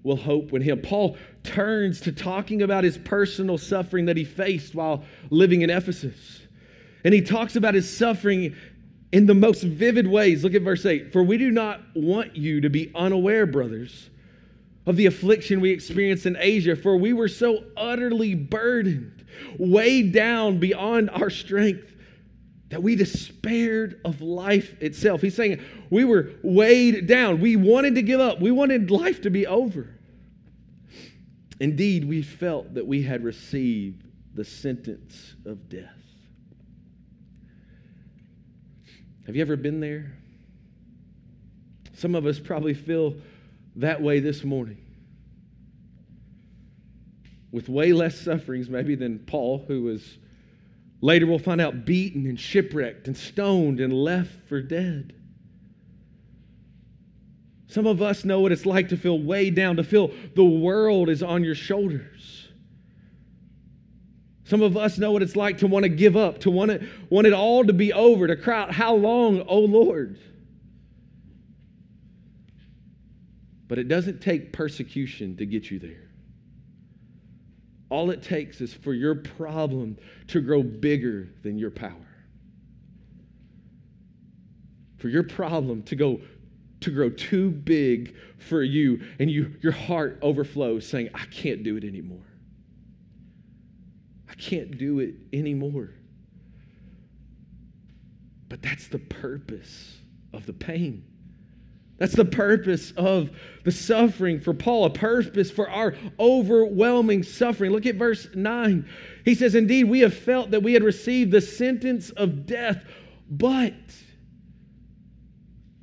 will 0.04 0.16
hope 0.16 0.54
in 0.54 0.62
Him. 0.62 0.82
Paul 0.82 1.18
turns 1.44 2.02
to 2.02 2.12
talking 2.12 2.62
about 2.62 2.84
his 2.84 2.98
personal 2.98 3.58
suffering 3.58 4.06
that 4.06 4.18
he 4.18 4.24
faced 4.24 4.76
while 4.76 5.04
living 5.30 5.62
in 5.62 5.70
Ephesus. 5.70 6.42
And 7.04 7.14
he 7.14 7.22
talks 7.22 7.56
about 7.56 7.74
his 7.74 7.96
suffering 7.96 8.56
in 9.12 9.26
the 9.26 9.34
most 9.34 9.64
vivid 9.64 10.08
ways. 10.08 10.44
Look 10.44 10.56
at 10.56 10.62
verse 10.62 10.86
8. 10.86 11.12
For 11.12 11.24
we 11.24 11.38
do 11.38 11.52
not 11.52 11.82
want 11.96 12.36
you 12.36 12.62
to 12.62 12.70
be 12.70 12.92
unaware, 12.96 13.46
brothers, 13.46 14.10
of 14.86 14.96
the 14.96 15.06
affliction 15.06 15.62
we 15.62 15.72
experienced 15.72 16.26
in 16.26 16.36
Asia, 16.40 16.76
for 16.76 16.98
we 16.98 17.14
were 17.14 17.28
so 17.28 17.64
utterly 17.78 18.36
burdened 18.36 19.26
weighed 19.58 20.14
down 20.14 20.60
beyond 20.60 21.10
our 21.10 21.30
strength 21.30 21.92
that 22.70 22.82
we 22.82 22.96
despaired 22.96 24.00
of 24.04 24.22
life 24.22 24.76
itself. 24.82 25.22
He's 25.22 25.36
saying 25.36 25.62
we 25.90 26.06
were 26.06 26.32
weighed 26.42 27.08
down. 27.08 27.40
We 27.40 27.56
wanted 27.56 27.96
to 27.96 28.02
give 28.02 28.20
up. 28.20 28.42
We 28.42 28.52
wanted 28.52 28.90
life 28.90 29.22
to 29.22 29.30
be 29.30 29.46
over. 29.46 29.93
Indeed, 31.60 32.06
we 32.06 32.22
felt 32.22 32.74
that 32.74 32.86
we 32.86 33.04
had 33.04 33.24
received 33.24 34.04
the 34.34 34.44
sentence 34.44 35.36
of 35.46 35.70
death. 35.70 35.90
Have 39.26 39.36
you 39.36 39.42
ever 39.42 39.56
been 39.56 39.80
there? 39.80 40.14
Some 41.94 42.16
of 42.16 42.26
us 42.26 42.40
probably 42.40 42.74
feel 42.74 43.16
that 43.76 44.02
way 44.02 44.20
this 44.20 44.44
morning 44.44 44.78
with 47.54 47.70
way 47.70 47.94
less 47.94 48.20
sufferings, 48.20 48.68
maybe, 48.68 48.96
than 48.96 49.20
Paul, 49.20 49.64
who 49.68 49.84
was 49.84 50.18
later 51.02 51.28
we'll 51.28 51.38
find 51.38 51.62
out 51.62 51.86
beaten 51.86 52.26
and 52.26 52.38
shipwrecked 52.38 53.08
and 53.08 53.16
stoned 53.16 53.80
and 53.80 53.94
left 53.94 54.34
for 54.50 54.62
dead. 54.62 55.14
Some 57.74 57.88
of 57.88 58.04
us 58.04 58.24
know 58.24 58.40
what 58.40 58.52
it's 58.52 58.68
like 58.68 58.90
to 58.90 58.98
feel 58.98 59.18
weighed 59.18 59.56
down, 59.56 59.78
to 59.78 59.84
feel 59.84 60.12
the 60.36 60.44
world 60.44 61.10
is 61.10 61.24
on 61.24 61.44
your 61.44 61.56
shoulders. 61.56 62.48
Some 64.44 64.62
of 64.62 64.78
us 64.78 65.00
know 65.00 65.12
what 65.12 65.24
it's 65.24 65.36
like 65.36 65.58
to 65.58 65.68
want 65.68 65.82
to 65.82 65.90
give 65.90 66.16
up, 66.16 66.42
to 66.42 66.52
want 66.52 66.70
it, 66.70 66.84
want 67.10 67.26
it 67.26 67.34
all 67.34 67.66
to 67.66 67.74
be 67.74 67.92
over, 67.92 68.28
to 68.28 68.36
cry 68.36 68.62
out, 68.62 68.72
How 68.72 68.94
long, 68.94 69.42
O 69.48 69.58
Lord? 69.58 70.20
But 73.68 73.80
it 73.80 73.88
doesn't 73.88 74.22
take 74.22 74.54
persecution 74.54 75.36
to 75.38 75.46
get 75.48 75.72
you 75.72 75.80
there. 75.80 76.12
All 77.90 78.12
it 78.12 78.22
takes 78.22 78.62
is 78.62 78.72
for 78.72 78.94
your 78.94 79.16
problem 79.16 79.98
to 80.28 80.42
grow 80.42 80.62
bigger 80.62 81.28
than 81.42 81.58
your 81.58 81.72
power. 81.72 82.08
For 84.98 85.10
your 85.10 85.24
problem 85.24 85.82
to 85.84 85.96
go 85.96 86.22
to 86.84 86.92
grow 86.92 87.10
too 87.10 87.50
big 87.50 88.16
for 88.38 88.62
you 88.64 89.02
and 89.20 89.30
you 89.30 89.56
your 89.62 89.72
heart 89.72 90.20
overflows 90.22 90.88
saying 90.88 91.10
I 91.14 91.26
can't 91.26 91.64
do 91.64 91.78
it 91.78 91.84
anymore. 91.84 92.26
I 94.30 94.36
can't 94.36 94.78
do 94.78 95.00
it 95.00 95.16
anymore. 95.32 95.92
But 98.50 98.62
that's 98.62 98.88
the 98.88 99.00
purpose 99.00 99.98
of 100.34 100.46
the 100.46 100.54
pain. 100.54 101.04
That's 101.98 102.16
the 102.16 102.26
purpose 102.26 102.92
of 102.98 103.30
the 103.64 103.72
suffering 103.72 104.40
for 104.40 104.54
Paul, 104.54 104.86
a 104.86 104.90
purpose 104.90 105.52
for 105.52 105.70
our 105.70 105.96
overwhelming 106.20 107.24
suffering. 107.24 107.72
Look 107.72 107.86
at 107.86 107.96
verse 107.96 108.28
9. 108.34 108.90
He 109.24 109.36
says, 109.36 109.56
Indeed, 109.56 109.86
we 109.86 110.00
have 110.00 110.14
felt 110.14 110.52
that 110.52 110.64
we 110.64 110.74
had 110.74 110.84
received 110.84 111.32
the 111.32 111.42
sentence 111.42 112.10
of 112.12 112.46
death, 112.46 112.84
but 113.30 113.74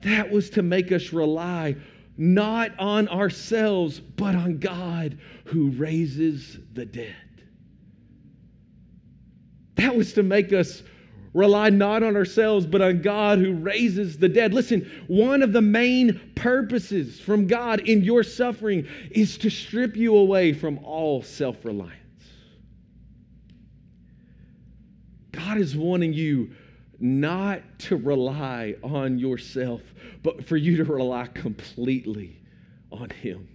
that 0.02 0.30
was 0.30 0.50
to 0.50 0.62
make 0.62 0.92
us 0.92 1.12
rely 1.12 1.76
not 2.16 2.78
on 2.78 3.08
ourselves, 3.08 3.98
but 4.00 4.34
on 4.34 4.58
God 4.58 5.18
who 5.46 5.70
raises 5.70 6.58
the 6.74 6.84
dead. 6.84 7.14
That 9.76 9.96
was 9.96 10.12
to 10.14 10.22
make 10.22 10.52
us 10.52 10.82
Rely 11.32 11.70
not 11.70 12.02
on 12.02 12.16
ourselves, 12.16 12.66
but 12.66 12.80
on 12.80 13.02
God 13.02 13.38
who 13.38 13.52
raises 13.52 14.18
the 14.18 14.28
dead. 14.28 14.52
Listen, 14.52 14.90
one 15.06 15.42
of 15.42 15.52
the 15.52 15.62
main 15.62 16.20
purposes 16.34 17.20
from 17.20 17.46
God 17.46 17.80
in 17.80 18.02
your 18.02 18.24
suffering 18.24 18.88
is 19.12 19.38
to 19.38 19.50
strip 19.50 19.96
you 19.96 20.16
away 20.16 20.52
from 20.52 20.80
all 20.82 21.22
self 21.22 21.64
reliance. 21.64 21.94
God 25.30 25.58
is 25.58 25.76
wanting 25.76 26.12
you 26.12 26.50
not 27.00 27.62
to 27.78 27.96
rely 27.96 28.76
on 28.82 29.18
yourself, 29.18 29.80
but 30.22 30.44
for 30.44 30.56
you 30.56 30.76
to 30.76 30.84
rely 30.84 31.26
completely 31.28 32.40
on 32.92 33.08
Him. 33.10 33.48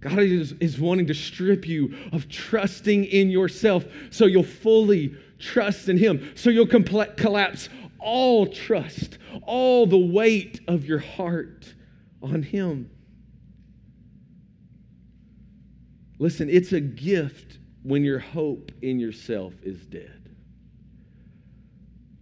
God 0.00 0.18
is, 0.18 0.52
is 0.60 0.78
wanting 0.78 1.06
to 1.06 1.14
strip 1.14 1.66
you 1.66 1.96
of 2.12 2.28
trusting 2.28 3.06
in 3.06 3.30
yourself 3.30 3.84
so 4.10 4.26
you'll 4.26 4.42
fully 4.42 5.16
trust 5.38 5.88
in 5.88 5.96
Him, 5.96 6.30
so 6.34 6.50
you'll 6.50 6.66
compl- 6.66 7.16
collapse 7.16 7.68
all 7.98 8.46
trust, 8.46 9.18
all 9.42 9.86
the 9.86 9.98
weight 9.98 10.60
of 10.68 10.84
your 10.84 10.98
heart 10.98 11.74
on 12.22 12.42
Him. 12.42 12.90
Listen, 16.18 16.48
it's 16.48 16.72
a 16.72 16.80
gift 16.80 17.58
when 17.82 18.04
your 18.04 18.18
hope 18.18 18.72
in 18.82 18.98
yourself 18.98 19.54
is 19.62 19.78
dead. 19.86 20.25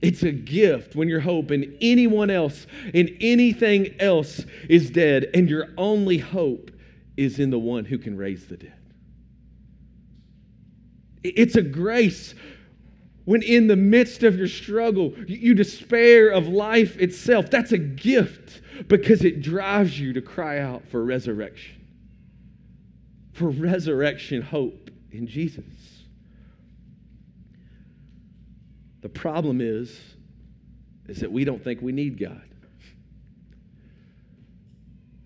It's 0.05 0.23
a 0.23 0.33
gift 0.33 0.95
when 0.95 1.09
your 1.09 1.21
hope 1.21 1.51
in 1.51 1.79
anyone 1.81 2.29
else, 2.29 2.67
in 2.93 3.17
anything 3.23 3.95
else 3.99 4.45
is 4.69 4.91
dead, 4.91 5.31
and 5.33 5.49
your 5.49 5.69
only 5.79 6.19
hope 6.19 6.71
is 7.17 7.39
in 7.39 7.49
the 7.49 7.59
one 7.59 7.87
who 7.87 7.97
can 7.97 8.15
raise 8.15 8.47
the 8.47 8.59
dead. 8.59 8.75
It's 11.23 11.57
a 11.57 11.63
grace 11.63 12.35
when, 13.25 13.41
in 13.43 13.67
the 13.67 13.77
midst 13.77 14.25
of 14.25 14.37
your 14.37 14.47
struggle, 14.47 15.15
you 15.27 15.55
despair 15.55 16.29
of 16.29 16.49
life 16.49 16.99
itself. 16.99 17.51
That's 17.51 17.73
a 17.73 17.79
gift 17.79 18.61
because 18.89 19.25
it 19.25 19.41
drives 19.41 19.99
you 19.99 20.13
to 20.13 20.21
cry 20.21 20.59
out 20.59 20.87
for 20.91 21.03
resurrection, 21.03 21.81
for 23.33 23.49
resurrection 23.49 24.43
hope 24.43 24.91
in 25.13 25.27
Jesus. 25.27 25.65
The 29.05 29.11
problem 29.11 29.61
is, 29.61 30.01
is 31.09 31.21
that 31.21 31.31
we 31.31 31.45
don't 31.45 31.63
think 31.63 31.83
we 31.83 31.93
need 31.93 32.19
God. 32.19 32.41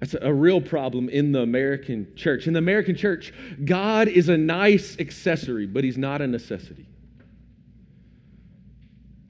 That's 0.00 0.16
a 0.20 0.34
real 0.34 0.60
problem 0.60 1.08
in 1.08 1.30
the 1.30 1.42
American 1.42 2.12
church. 2.16 2.48
In 2.48 2.54
the 2.54 2.58
American 2.58 2.96
church, 2.96 3.32
God 3.64 4.08
is 4.08 4.30
a 4.30 4.36
nice 4.36 4.98
accessory, 4.98 5.64
but 5.64 5.84
He's 5.84 5.96
not 5.96 6.20
a 6.20 6.26
necessity. 6.26 6.88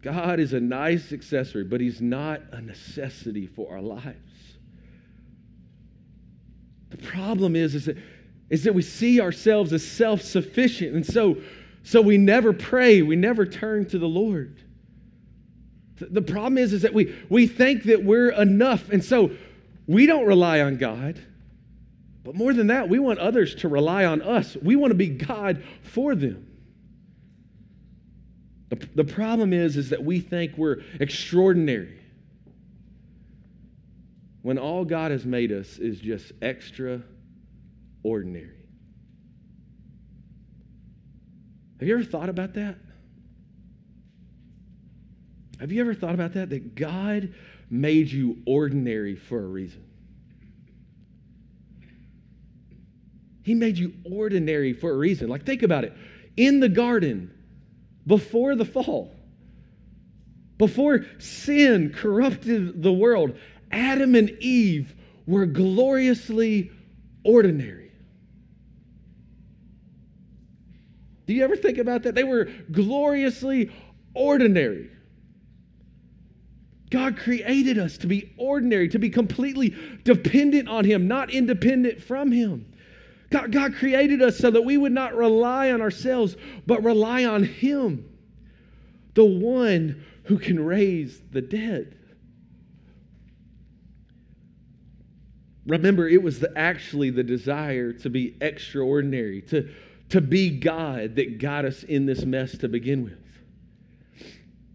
God 0.00 0.40
is 0.40 0.54
a 0.54 0.60
nice 0.60 1.12
accessory, 1.12 1.64
but 1.64 1.82
He's 1.82 2.00
not 2.00 2.40
a 2.50 2.62
necessity 2.62 3.46
for 3.46 3.70
our 3.70 3.82
lives. 3.82 4.16
The 6.88 6.96
problem 6.96 7.54
is, 7.54 7.74
is, 7.74 7.84
that, 7.84 7.98
is 8.48 8.64
that 8.64 8.74
we 8.74 8.80
see 8.80 9.20
ourselves 9.20 9.74
as 9.74 9.86
self 9.86 10.22
sufficient. 10.22 10.94
And 10.94 11.04
so 11.04 11.36
So 11.82 12.02
we 12.02 12.18
never 12.18 12.52
pray, 12.52 13.02
we 13.02 13.16
never 13.16 13.46
turn 13.46 13.86
to 13.86 13.98
the 13.98 14.08
Lord. 14.08 14.62
The 16.00 16.22
problem 16.22 16.58
is, 16.58 16.72
is 16.72 16.82
that 16.82 16.94
we, 16.94 17.14
we 17.28 17.46
think 17.46 17.84
that 17.84 18.04
we're 18.04 18.30
enough. 18.30 18.88
And 18.90 19.04
so 19.04 19.30
we 19.86 20.06
don't 20.06 20.26
rely 20.26 20.60
on 20.60 20.76
God. 20.76 21.22
But 22.22 22.34
more 22.34 22.52
than 22.52 22.68
that, 22.68 22.88
we 22.88 22.98
want 22.98 23.18
others 23.18 23.54
to 23.56 23.68
rely 23.68 24.04
on 24.04 24.22
us. 24.22 24.56
We 24.62 24.76
want 24.76 24.90
to 24.90 24.96
be 24.96 25.08
God 25.08 25.62
for 25.82 26.14
them. 26.14 26.46
The, 28.68 28.88
the 28.94 29.04
problem 29.04 29.52
is, 29.52 29.76
is 29.76 29.90
that 29.90 30.04
we 30.04 30.20
think 30.20 30.58
we're 30.58 30.82
extraordinary 31.00 31.98
when 34.42 34.58
all 34.58 34.84
God 34.84 35.10
has 35.10 35.24
made 35.24 35.52
us 35.52 35.78
is 35.78 36.00
just 36.00 36.32
extraordinary. 36.42 38.57
Have 41.78 41.88
you 41.88 41.94
ever 41.94 42.04
thought 42.04 42.28
about 42.28 42.54
that? 42.54 42.76
Have 45.60 45.72
you 45.72 45.80
ever 45.80 45.94
thought 45.94 46.14
about 46.14 46.34
that? 46.34 46.50
That 46.50 46.74
God 46.74 47.32
made 47.70 48.10
you 48.10 48.42
ordinary 48.46 49.16
for 49.16 49.38
a 49.38 49.46
reason. 49.46 49.84
He 53.42 53.54
made 53.54 53.78
you 53.78 53.94
ordinary 54.04 54.72
for 54.72 54.90
a 54.90 54.96
reason. 54.96 55.28
Like, 55.28 55.44
think 55.44 55.62
about 55.62 55.84
it. 55.84 55.94
In 56.36 56.60
the 56.60 56.68
garden, 56.68 57.32
before 58.06 58.54
the 58.54 58.64
fall, 58.64 59.14
before 60.58 61.06
sin 61.18 61.92
corrupted 61.92 62.82
the 62.82 62.92
world, 62.92 63.36
Adam 63.70 64.14
and 64.14 64.30
Eve 64.40 64.94
were 65.26 65.46
gloriously 65.46 66.70
ordinary. 67.24 67.77
Do 71.28 71.34
you 71.34 71.44
ever 71.44 71.56
think 71.56 71.76
about 71.76 72.04
that? 72.04 72.14
They 72.14 72.24
were 72.24 72.46
gloriously 72.72 73.70
ordinary. 74.14 74.90
God 76.90 77.18
created 77.18 77.78
us 77.78 77.98
to 77.98 78.06
be 78.06 78.32
ordinary, 78.38 78.88
to 78.88 78.98
be 78.98 79.10
completely 79.10 79.76
dependent 80.04 80.70
on 80.70 80.86
Him, 80.86 81.06
not 81.06 81.30
independent 81.30 82.02
from 82.02 82.32
Him. 82.32 82.72
God, 83.28 83.52
God 83.52 83.74
created 83.74 84.22
us 84.22 84.38
so 84.38 84.50
that 84.50 84.62
we 84.62 84.78
would 84.78 84.92
not 84.92 85.14
rely 85.14 85.70
on 85.70 85.82
ourselves, 85.82 86.34
but 86.66 86.82
rely 86.82 87.26
on 87.26 87.44
Him, 87.44 88.08
the 89.12 89.26
one 89.26 90.02
who 90.24 90.38
can 90.38 90.58
raise 90.58 91.20
the 91.30 91.42
dead. 91.42 91.94
Remember, 95.66 96.08
it 96.08 96.22
was 96.22 96.40
the, 96.40 96.56
actually 96.56 97.10
the 97.10 97.22
desire 97.22 97.92
to 97.92 98.08
be 98.08 98.34
extraordinary, 98.40 99.42
to, 99.42 99.68
to 100.10 100.20
be 100.20 100.50
God 100.50 101.16
that 101.16 101.38
got 101.38 101.64
us 101.64 101.82
in 101.82 102.06
this 102.06 102.24
mess 102.24 102.56
to 102.58 102.68
begin 102.68 103.04
with. 103.04 103.18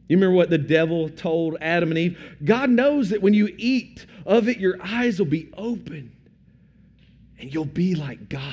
You 0.08 0.18
remember 0.18 0.36
what 0.36 0.50
the 0.50 0.58
devil 0.58 1.10
told 1.10 1.58
Adam 1.62 1.90
and 1.90 1.98
Eve? 1.98 2.20
God 2.44 2.70
knows 2.70 3.10
that 3.10 3.22
when 3.22 3.34
you 3.34 3.54
eat 3.58 4.06
of 4.26 4.48
it, 4.48 4.58
your 4.58 4.78
eyes 4.84 5.18
will 5.18 5.26
be 5.26 5.50
open 5.58 6.12
and 7.40 7.54
you'll 7.54 7.66
be 7.66 7.96
like 7.96 8.30
God. 8.30 8.44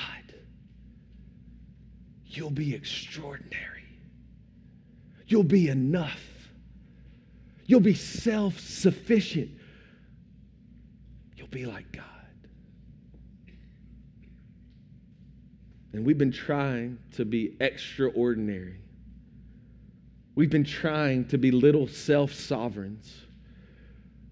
You'll 2.26 2.50
be 2.50 2.74
extraordinary. 2.74 3.84
You'll 5.26 5.42
be 5.42 5.68
enough. 5.68 6.22
You'll 7.66 7.80
be 7.80 7.94
self 7.94 8.58
sufficient. 8.58 9.50
You'll 11.36 11.48
be 11.48 11.66
like 11.66 11.92
God. 11.92 12.04
And 15.92 16.04
we've 16.04 16.18
been 16.18 16.32
trying 16.32 16.98
to 17.16 17.24
be 17.24 17.56
extraordinary. 17.60 18.80
We've 20.34 20.50
been 20.50 20.64
trying 20.64 21.26
to 21.28 21.38
be 21.38 21.50
little 21.50 21.88
self 21.88 22.32
sovereigns. 22.32 23.12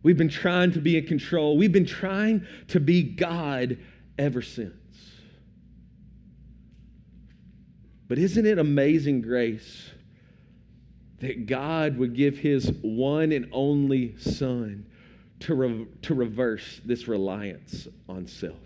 We've 0.03 0.17
been 0.17 0.29
trying 0.29 0.73
to 0.73 0.81
be 0.81 0.97
in 0.97 1.07
control. 1.07 1.59
We've 1.59 1.73
been 1.73 1.85
trying 1.85 2.47
to 2.69 2.79
be 2.79 3.03
God 3.03 3.79
ever 4.17 4.41
since. 4.41 4.75
But 8.07 8.19
isn't 8.19 8.47
it 8.47 8.59
amazing 8.59 9.23
grace 9.23 9.91
that 11.19 11.47
God 11.47 11.99
would 11.99 12.15
give 12.15 12.39
his 12.39 12.71
one 12.81 13.33
and 13.33 13.49
only 13.53 14.17
Son 14.19 14.87
to, 15.41 15.55
re- 15.55 15.87
to 16.03 16.15
reverse 16.15 16.81
this 16.85 17.09
reliance 17.09 17.89
on 18.09 18.27
self? 18.27 18.57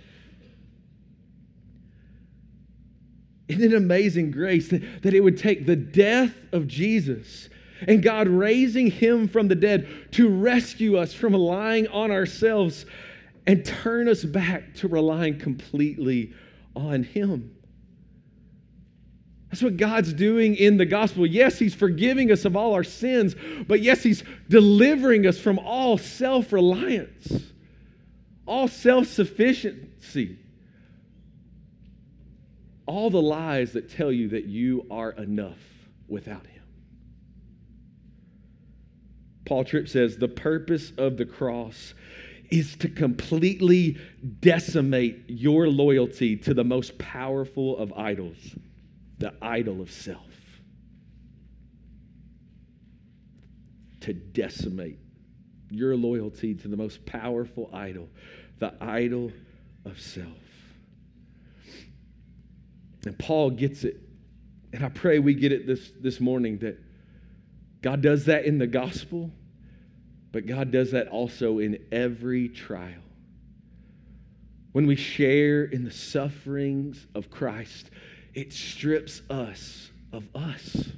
Isn't 3.52 3.72
it 3.72 3.76
amazing 3.76 4.30
grace 4.30 4.68
that, 4.68 5.02
that 5.02 5.12
it 5.12 5.20
would 5.20 5.36
take 5.36 5.66
the 5.66 5.76
death 5.76 6.34
of 6.52 6.66
Jesus 6.66 7.50
and 7.86 8.02
God 8.02 8.28
raising 8.28 8.90
him 8.90 9.28
from 9.28 9.48
the 9.48 9.54
dead 9.54 9.86
to 10.12 10.28
rescue 10.28 10.96
us 10.96 11.12
from 11.12 11.32
relying 11.34 11.86
on 11.88 12.10
ourselves 12.10 12.86
and 13.46 13.64
turn 13.64 14.08
us 14.08 14.24
back 14.24 14.74
to 14.76 14.88
relying 14.88 15.38
completely 15.38 16.32
on 16.74 17.02
him? 17.02 17.54
That's 19.50 19.62
what 19.62 19.76
God's 19.76 20.14
doing 20.14 20.56
in 20.56 20.78
the 20.78 20.86
gospel. 20.86 21.26
Yes, 21.26 21.58
He's 21.58 21.74
forgiving 21.74 22.32
us 22.32 22.46
of 22.46 22.56
all 22.56 22.72
our 22.72 22.84
sins, 22.84 23.34
but 23.68 23.82
yes, 23.82 24.02
He's 24.02 24.24
delivering 24.48 25.26
us 25.26 25.38
from 25.38 25.58
all 25.58 25.98
self 25.98 26.54
reliance, 26.54 27.42
all 28.46 28.66
self 28.66 29.08
sufficiency 29.08 30.38
all 32.86 33.10
the 33.10 33.22
lies 33.22 33.72
that 33.72 33.90
tell 33.90 34.12
you 34.12 34.28
that 34.28 34.44
you 34.44 34.86
are 34.90 35.12
enough 35.12 35.58
without 36.08 36.46
Him. 36.46 36.62
Paul 39.44 39.64
Tripp 39.64 39.88
says 39.88 40.16
the 40.16 40.28
purpose 40.28 40.92
of 40.96 41.16
the 41.16 41.26
cross 41.26 41.94
is 42.50 42.76
to 42.76 42.88
completely 42.88 43.98
decimate 44.40 45.24
your 45.26 45.68
loyalty 45.68 46.36
to 46.36 46.52
the 46.52 46.64
most 46.64 46.98
powerful 46.98 47.78
of 47.78 47.92
idols, 47.94 48.36
the 49.18 49.32
idol 49.40 49.80
of 49.80 49.90
self. 49.90 50.20
To 54.00 54.12
decimate 54.12 54.98
your 55.70 55.96
loyalty 55.96 56.54
to 56.54 56.68
the 56.68 56.76
most 56.76 57.06
powerful 57.06 57.70
idol, 57.72 58.08
the 58.58 58.74
idol 58.82 59.32
of 59.86 59.98
self. 59.98 60.41
And 63.04 63.18
Paul 63.18 63.50
gets 63.50 63.84
it. 63.84 63.96
And 64.72 64.84
I 64.84 64.88
pray 64.88 65.18
we 65.18 65.34
get 65.34 65.52
it 65.52 65.66
this, 65.66 65.92
this 66.00 66.20
morning 66.20 66.58
that 66.58 66.78
God 67.82 68.00
does 68.00 68.26
that 68.26 68.44
in 68.44 68.58
the 68.58 68.66
gospel, 68.66 69.30
but 70.30 70.46
God 70.46 70.70
does 70.70 70.92
that 70.92 71.08
also 71.08 71.58
in 71.58 71.78
every 71.90 72.48
trial. 72.48 73.02
When 74.72 74.86
we 74.86 74.96
share 74.96 75.64
in 75.64 75.84
the 75.84 75.90
sufferings 75.90 77.06
of 77.14 77.30
Christ, 77.30 77.90
it 78.32 78.52
strips 78.52 79.20
us 79.28 79.90
of 80.12 80.24
us. 80.34 80.92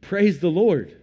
Praise 0.00 0.40
the 0.40 0.48
Lord. 0.48 0.96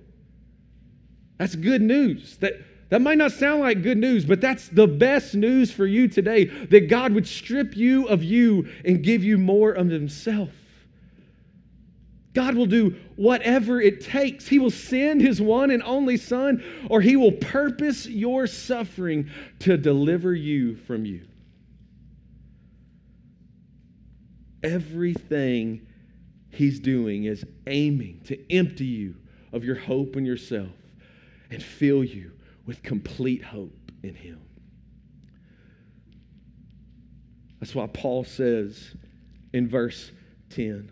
That's 1.38 1.55
good 1.55 1.82
news. 1.82 2.38
That 2.38 2.55
that 2.90 3.02
might 3.02 3.20
not 3.20 3.32
sound 3.32 3.62
like 3.62 3.84
good 3.84 4.00
news, 4.00 4.26
but 4.26 4.42
that's 4.42 4.68
the 4.68 4.88
best 4.88 5.36
news 5.36 5.72
for 5.72 5.86
you 5.86 6.08
today 6.08 6.46
that 6.46 6.90
God 6.90 7.14
would 7.14 7.28
strip 7.28 7.78
you 7.78 8.08
of 8.08 8.24
you 8.24 8.68
and 8.84 9.04
give 9.04 9.24
you 9.24 9.38
more 9.38 9.72
of 9.72 9.90
Himself. 9.90 10.50
God 12.34 12.56
will 12.56 12.66
do 12.66 12.96
whatever 13.16 13.80
it 13.80 14.02
takes. 14.02 14.48
He 14.48 14.60
will 14.60 14.72
send 14.72 15.22
His 15.22 15.40
one 15.40 15.70
and 15.70 15.84
only 15.84 16.18
Son, 16.18 16.64
or 16.90 17.02
He 17.02 17.16
will 17.16 17.32
purpose 17.32 18.08
your 18.08 18.48
suffering 18.48 19.30
to 19.60 19.78
deliver 19.78 20.34
you 20.34 20.76
from 20.76 21.06
you. 21.06 21.22
Everything 24.64 25.86
He's 26.50 26.80
doing 26.80 27.26
is 27.26 27.46
aiming 27.68 28.22
to 28.26 28.52
empty 28.52 28.86
you 28.86 29.16
of 29.54 29.64
your 29.64 29.76
hope 29.76 30.16
in 30.16 30.26
yourself 30.26 30.72
and 31.52 31.62
fill 31.62 32.04
you 32.04 32.32
with 32.70 32.84
complete 32.84 33.43
hope 33.43 33.91
in 34.03 34.13
Him. 34.13 34.39
That's 37.59 37.74
why 37.74 37.88
Paul 37.88 38.24
says 38.24 38.93
in 39.53 39.67
verse 39.67 40.11
10 40.51 40.91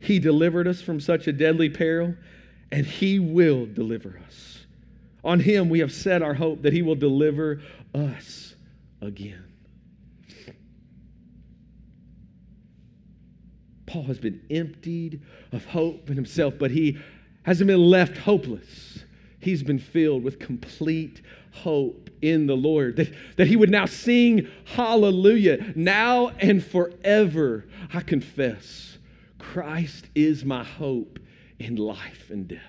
He 0.00 0.18
delivered 0.18 0.66
us 0.66 0.82
from 0.82 0.98
such 0.98 1.28
a 1.28 1.32
deadly 1.32 1.70
peril, 1.70 2.16
and 2.72 2.84
He 2.84 3.20
will 3.20 3.66
deliver 3.66 4.20
us. 4.26 4.66
On 5.22 5.38
Him 5.38 5.68
we 5.68 5.78
have 5.78 5.92
set 5.92 6.22
our 6.22 6.34
hope 6.34 6.62
that 6.62 6.72
He 6.72 6.82
will 6.82 6.96
deliver 6.96 7.62
us 7.94 8.56
again. 9.00 9.44
Paul 13.86 14.02
has 14.02 14.18
been 14.18 14.40
emptied 14.50 15.22
of 15.52 15.64
hope 15.66 16.10
in 16.10 16.16
himself, 16.16 16.54
but 16.58 16.72
he 16.72 16.98
hasn't 17.44 17.68
been 17.68 17.80
left 17.80 18.18
hopeless 18.18 19.04
he's 19.46 19.62
been 19.62 19.78
filled 19.78 20.22
with 20.22 20.38
complete 20.38 21.22
hope 21.52 22.10
in 22.20 22.46
the 22.46 22.56
Lord. 22.56 22.96
That, 22.96 23.14
that 23.36 23.46
he 23.46 23.56
would 23.56 23.70
now 23.70 23.86
sing 23.86 24.48
hallelujah. 24.64 25.72
Now 25.74 26.32
and 26.40 26.62
forever, 26.62 27.64
I 27.94 28.00
confess, 28.00 28.98
Christ 29.38 30.06
is 30.14 30.44
my 30.44 30.64
hope 30.64 31.18
in 31.58 31.76
life 31.76 32.30
and 32.30 32.46
death. 32.46 32.60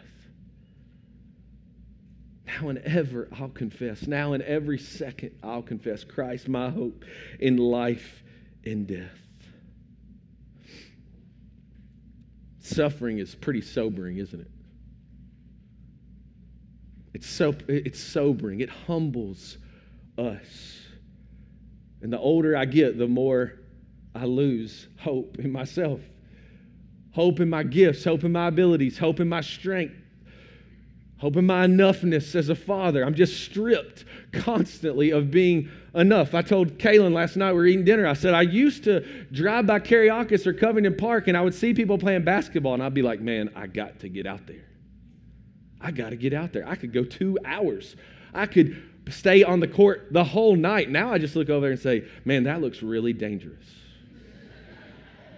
Now 2.46 2.70
and 2.70 2.78
ever 2.80 3.28
I'll 3.38 3.50
confess. 3.50 4.08
Now 4.08 4.34
and 4.34 4.44
every 4.44 4.78
second 4.80 5.32
I'll 5.44 5.62
confess 5.62 6.04
Christ, 6.04 6.48
my 6.48 6.70
hope 6.70 7.04
in 7.40 7.58
life 7.58 8.24
and 8.64 8.88
death. 8.88 9.20
Suffering 12.60 13.20
is 13.20 13.34
pretty 13.36 13.62
sobering, 13.62 14.18
isn't 14.18 14.40
it? 14.40 14.52
It's 17.18 17.28
so 17.28 17.56
it's 17.68 18.00
sobering. 18.00 18.60
It 18.60 18.70
humbles 18.70 19.58
us. 20.20 20.82
And 22.04 22.14
the 22.14 22.20
older 22.20 22.56
I 22.56 22.66
get, 22.66 23.00
the 23.00 23.08
more 23.08 23.54
I 24.14 24.26
lose 24.26 24.88
hope 25.00 25.40
in 25.40 25.52
myself. 25.52 26.00
Hope 27.14 27.40
in 27.40 27.50
my 27.50 27.64
gifts, 27.64 28.04
hope 28.04 28.24
in 28.24 28.32
my 28.32 28.50
abilities, 28.50 29.00
hope 29.00 29.20
in 29.20 29.28
my 29.28 29.42
strength, 29.42 29.96
hope 31.18 31.38
in 31.38 31.48
my 31.48 31.66
enoughness 31.66 32.36
as 32.36 32.50
a 32.50 32.56
father. 32.56 33.04
I'm 33.04 33.16
just 33.16 33.44
stripped 33.44 34.06
constantly 34.32 35.10
of 35.10 35.32
being 35.32 35.72
enough. 35.96 36.36
I 36.36 36.44
told 36.44 36.78
Kaylin 36.78 37.14
last 37.14 37.36
night 37.36 37.54
we 37.54 37.58
were 37.58 37.66
eating 37.66 37.84
dinner. 37.84 38.06
I 38.06 38.14
said 38.14 38.36
I 38.36 38.44
used 38.44 38.84
to 38.84 39.00
drive 39.32 39.66
by 39.66 39.80
Kereiakes 39.80 40.46
or 40.46 40.54
Covington 40.54 40.96
Park 40.96 41.28
and 41.28 41.36
I 41.36 41.42
would 41.42 41.56
see 41.56 41.74
people 41.74 41.98
playing 41.98 42.26
basketball 42.26 42.76
and 42.76 42.84
I'd 42.84 42.94
be 42.94 43.02
like, 43.02 43.22
man, 43.22 43.50
I 43.56 43.66
got 43.66 44.02
to 44.02 44.08
get 44.08 44.28
out 44.28 44.46
there. 44.46 44.67
I 45.80 45.92
got 45.92 46.10
to 46.10 46.16
get 46.16 46.34
out 46.34 46.54
there. 46.54 46.68
I 46.68 46.76
could 46.76 46.92
go 46.92 47.04
two 47.04 47.38
hours. 47.46 47.96
I 48.34 48.46
could 48.46 48.82
stay 49.10 49.44
on 49.44 49.60
the 49.60 49.68
court 49.68 50.08
the 50.12 50.24
whole 50.24 50.56
night. 50.56 50.90
Now 50.90 51.12
I 51.14 51.18
just 51.18 51.36
look 51.36 51.50
over 51.50 51.62
there 51.62 51.72
and 51.72 51.80
say, 51.80 52.06
man, 52.26 52.44
that 52.44 52.62
looks 52.62 52.82
really 52.82 53.14
dangerous. 53.14 53.66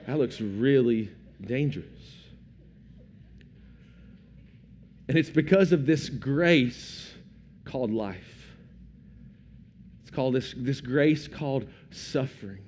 That 0.08 0.18
looks 0.18 0.42
really 0.42 1.12
dangerous. 1.42 1.86
And 5.08 5.18
it's 5.18 5.30
because 5.30 5.72
of 5.72 5.86
this 5.86 6.10
grace 6.10 7.14
called 7.66 7.92
life. 7.92 8.56
It's 10.02 10.12
called 10.12 10.36
this, 10.36 10.54
this 10.58 10.82
grace 10.82 11.28
called 11.28 11.68
suffering. 11.92 12.64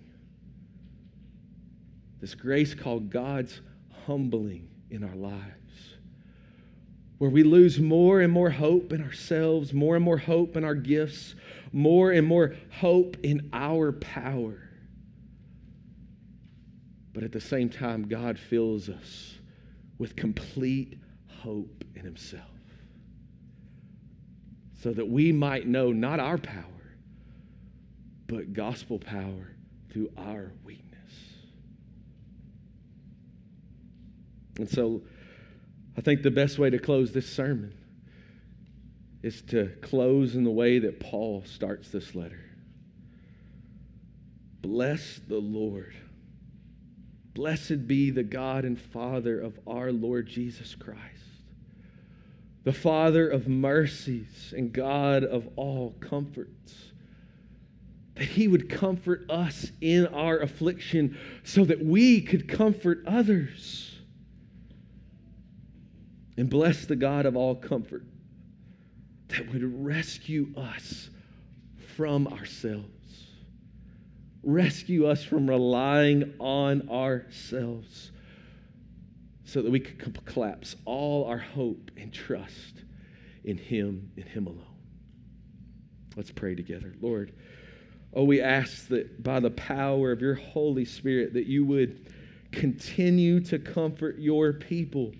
This 2.20 2.36
grace 2.36 2.76
called 2.76 3.10
God's 3.10 3.62
humbling 4.06 4.70
in 4.90 5.04
our 5.04 5.16
lives 5.16 5.62
where 7.22 7.30
we 7.30 7.44
lose 7.44 7.80
more 7.80 8.20
and 8.20 8.34
more 8.34 8.50
hope 8.50 8.92
in 8.92 9.00
ourselves, 9.00 9.76
more 9.76 9.96
and 9.96 10.04
more 10.04 10.18
hope 10.18 10.58
in 10.58 10.64
our 10.64 10.74
gifts, 10.74 11.36
more 11.72 12.12
and 12.12 12.26
more 12.26 12.56
hope 12.72 13.16
in 13.22 13.48
our 13.54 13.92
power. 13.92 14.68
But 17.14 17.22
at 17.22 17.32
the 17.32 17.40
same 17.40 17.70
time, 17.70 18.08
God 18.08 18.40
fills 18.40 18.90
us 18.90 19.36
with 20.00 20.16
complete 20.16 20.98
hope 21.28 21.84
in 21.94 22.06
Himself 22.06 22.42
so 24.82 24.92
that 24.92 25.08
we 25.08 25.32
might 25.32 25.68
know 25.68 25.92
not 25.92 26.20
our 26.20 26.40
power, 26.40 26.96
but 28.26 28.52
gospel 28.54 28.98
power 28.98 29.52
through 29.92 30.10
our 30.18 30.54
weakness. 30.64 31.14
And 34.58 34.68
so, 34.68 35.04
I 35.98 36.02
think 36.02 36.24
the 36.24 36.32
best 36.32 36.58
way 36.58 36.70
to 36.70 36.80
close 36.80 37.12
this 37.12 37.28
sermon 37.28 37.74
is 39.24 39.42
to 39.44 39.68
close 39.82 40.36
in 40.36 40.44
the 40.44 40.52
way 40.52 40.80
that 40.80 41.00
Paul 41.00 41.44
starts 41.46 41.90
this 41.90 42.16
letter. 42.16 42.40
Bless 44.62 45.20
the 45.28 45.38
Lord. 45.38 45.94
Blessed 47.34 47.88
be 47.88 48.10
the 48.10 48.24
God 48.24 48.66
and 48.66 48.80
Father 48.80 49.40
of 49.40 49.60
our 49.68 49.92
Lord 49.92 50.28
Jesus 50.28 50.76
Christ, 50.76 51.00
the 52.64 52.74
Father 52.74 53.30
of 53.30 53.48
mercies 53.48 54.54
and 54.56 54.74
God 54.74 55.24
of 55.24 55.48
all 55.56 55.96
comforts. 56.00 56.76
That 58.16 58.26
he 58.26 58.48
would 58.48 58.70
comfort 58.70 59.26
us 59.30 59.72
in 59.80 60.08
our 60.08 60.40
affliction 60.40 61.18
so 61.44 61.64
that 61.66 61.84
we 61.84 62.22
could 62.22 62.48
comfort 62.48 63.04
others 63.08 63.91
and 66.38 66.50
bless 66.50 66.86
the 66.86 66.96
God 66.96 67.26
of 67.26 67.36
all 67.36 67.56
comfort 67.56 68.04
that 69.30 69.52
would 69.52 69.86
rescue 69.86 70.54
us 70.58 71.10
from 71.96 72.28
ourselves. 72.28 72.88
Rescue 74.44 75.08
us 75.08 75.24
from 75.24 75.50
relying 75.50 76.34
on 76.40 76.90
ourselves 76.90 78.12
so 79.46 79.62
that 79.62 79.72
we 79.72 79.80
could 79.80 80.26
collapse 80.26 80.76
all 80.86 81.26
our 81.26 81.38
hope 81.38 81.92
and 81.98 82.14
trust 82.14 82.84
in 83.44 83.58
Him 83.58 84.12
and 84.16 84.26
Him 84.26 84.48
alone. 84.48 84.66
Let's 86.16 86.32
pray 86.32 86.56
together. 86.56 86.94
Lord, 87.02 87.34
oh, 88.14 88.24
we 88.24 88.42
ask 88.42 88.88
that 88.88 89.24
by 89.24 89.40
the 89.40 89.52
power 89.52 90.12
of 90.12 90.22
your 90.22 90.36
Holy 90.36 90.86
Spirit 90.86 91.34
that 91.34 91.48
you 91.48 91.66
would 91.66 92.12
continue 92.52 93.40
to 93.42 93.60
comfort 93.60 94.20
your 94.20 94.54
people 94.54 95.14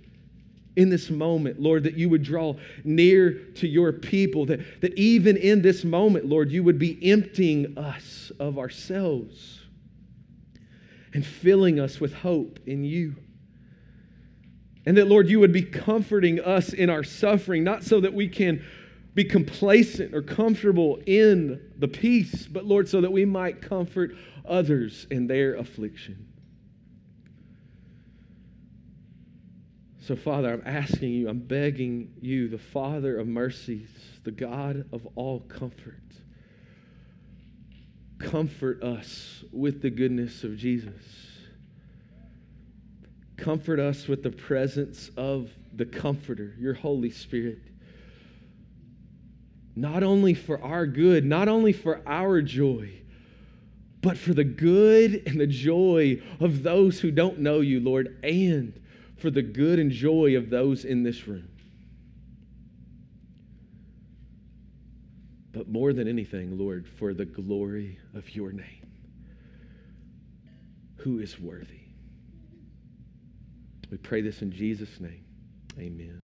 in 0.76 0.90
this 0.90 1.10
moment, 1.10 1.60
Lord, 1.60 1.84
that 1.84 1.98
you 1.98 2.10
would 2.10 2.24
draw 2.24 2.56
near 2.84 3.34
to 3.56 3.68
your 3.68 3.92
people, 3.92 4.46
that, 4.46 4.82
that 4.82 4.98
even 4.98 5.36
in 5.36 5.62
this 5.62 5.84
moment, 5.84 6.26
Lord, 6.26 6.52
you 6.52 6.64
would 6.64 6.80
be 6.80 6.98
emptying 7.10 7.78
us 7.78 8.32
of 8.40 8.58
ourselves 8.58 9.60
and 11.14 11.26
filling 11.26 11.80
us 11.80 12.00
with 12.00 12.14
hope 12.14 12.60
in 12.66 12.84
you. 12.84 13.16
And 14.86 14.98
that, 14.98 15.08
Lord, 15.08 15.30
you 15.30 15.40
would 15.40 15.52
be 15.52 15.62
comforting 15.62 16.40
us 16.40 16.74
in 16.74 16.90
our 16.90 17.04
suffering, 17.04 17.64
not 17.64 17.84
so 17.84 18.00
that 18.00 18.14
we 18.14 18.28
can 18.28 18.64
be 19.14 19.26
complacent 19.26 20.16
or 20.16 20.22
comfortable 20.22 21.02
in 21.06 21.62
the 21.78 21.88
peace, 21.88 22.48
but, 22.48 22.66
Lord, 22.66 22.88
so 22.88 23.02
that 23.02 23.12
we 23.12 23.26
might 23.26 23.62
comfort 23.62 24.16
others 24.48 25.06
in 25.12 25.28
their 25.28 25.56
affliction. 25.56 26.31
So, 30.12 30.18
Father, 30.18 30.52
I'm 30.52 30.64
asking 30.66 31.14
you, 31.14 31.30
I'm 31.30 31.40
begging 31.40 32.14
you, 32.20 32.50
the 32.50 32.58
Father 32.58 33.18
of 33.18 33.30
mercies, 33.30 33.88
the 34.26 34.32
God 34.32 34.84
of 34.92 35.08
all 35.16 35.40
comfort, 35.40 36.04
comfort 38.20 38.84
us 38.84 39.46
with 39.54 39.82
the 39.82 39.90
goodness 39.90 40.44
of 40.44 40.58
Jesus. 40.58 41.02
Comfort 43.38 43.80
us 43.80 44.10
with 44.10 44.22
the 44.22 44.32
presence 44.32 45.12
of 45.16 45.50
the 45.78 45.86
Comforter, 45.86 46.56
your 46.60 46.74
Holy 46.74 47.12
Spirit. 47.12 47.62
Not 49.78 50.04
only 50.04 50.34
for 50.34 50.62
our 50.62 50.86
good, 50.86 51.24
not 51.24 51.48
only 51.48 51.72
for 51.72 52.02
our 52.06 52.42
joy, 52.42 52.92
but 54.02 54.18
for 54.18 54.34
the 54.34 54.44
good 54.44 55.24
and 55.26 55.40
the 55.40 55.48
joy 55.48 56.22
of 56.42 56.64
those 56.64 57.00
who 57.00 57.12
don't 57.12 57.40
know 57.40 57.62
you, 57.62 57.80
Lord, 57.80 58.20
and 58.26 58.78
for 59.22 59.30
the 59.30 59.42
good 59.42 59.80
and 59.80 59.92
joy 59.92 60.36
of 60.36 60.50
those 60.50 60.84
in 60.84 61.04
this 61.04 61.28
room. 61.28 61.48
But 65.52 65.68
more 65.70 65.94
than 65.94 66.08
anything, 66.08 66.58
Lord, 66.58 66.88
for 66.88 67.14
the 67.14 67.26
glory 67.26 68.00
of 68.16 68.34
your 68.36 68.52
name, 68.52 68.90
who 70.96 71.20
is 71.20 71.40
worthy. 71.40 71.82
We 73.92 73.98
pray 73.98 74.22
this 74.22 74.42
in 74.42 74.52
Jesus' 74.52 75.00
name. 75.00 75.26
Amen. 75.78 76.21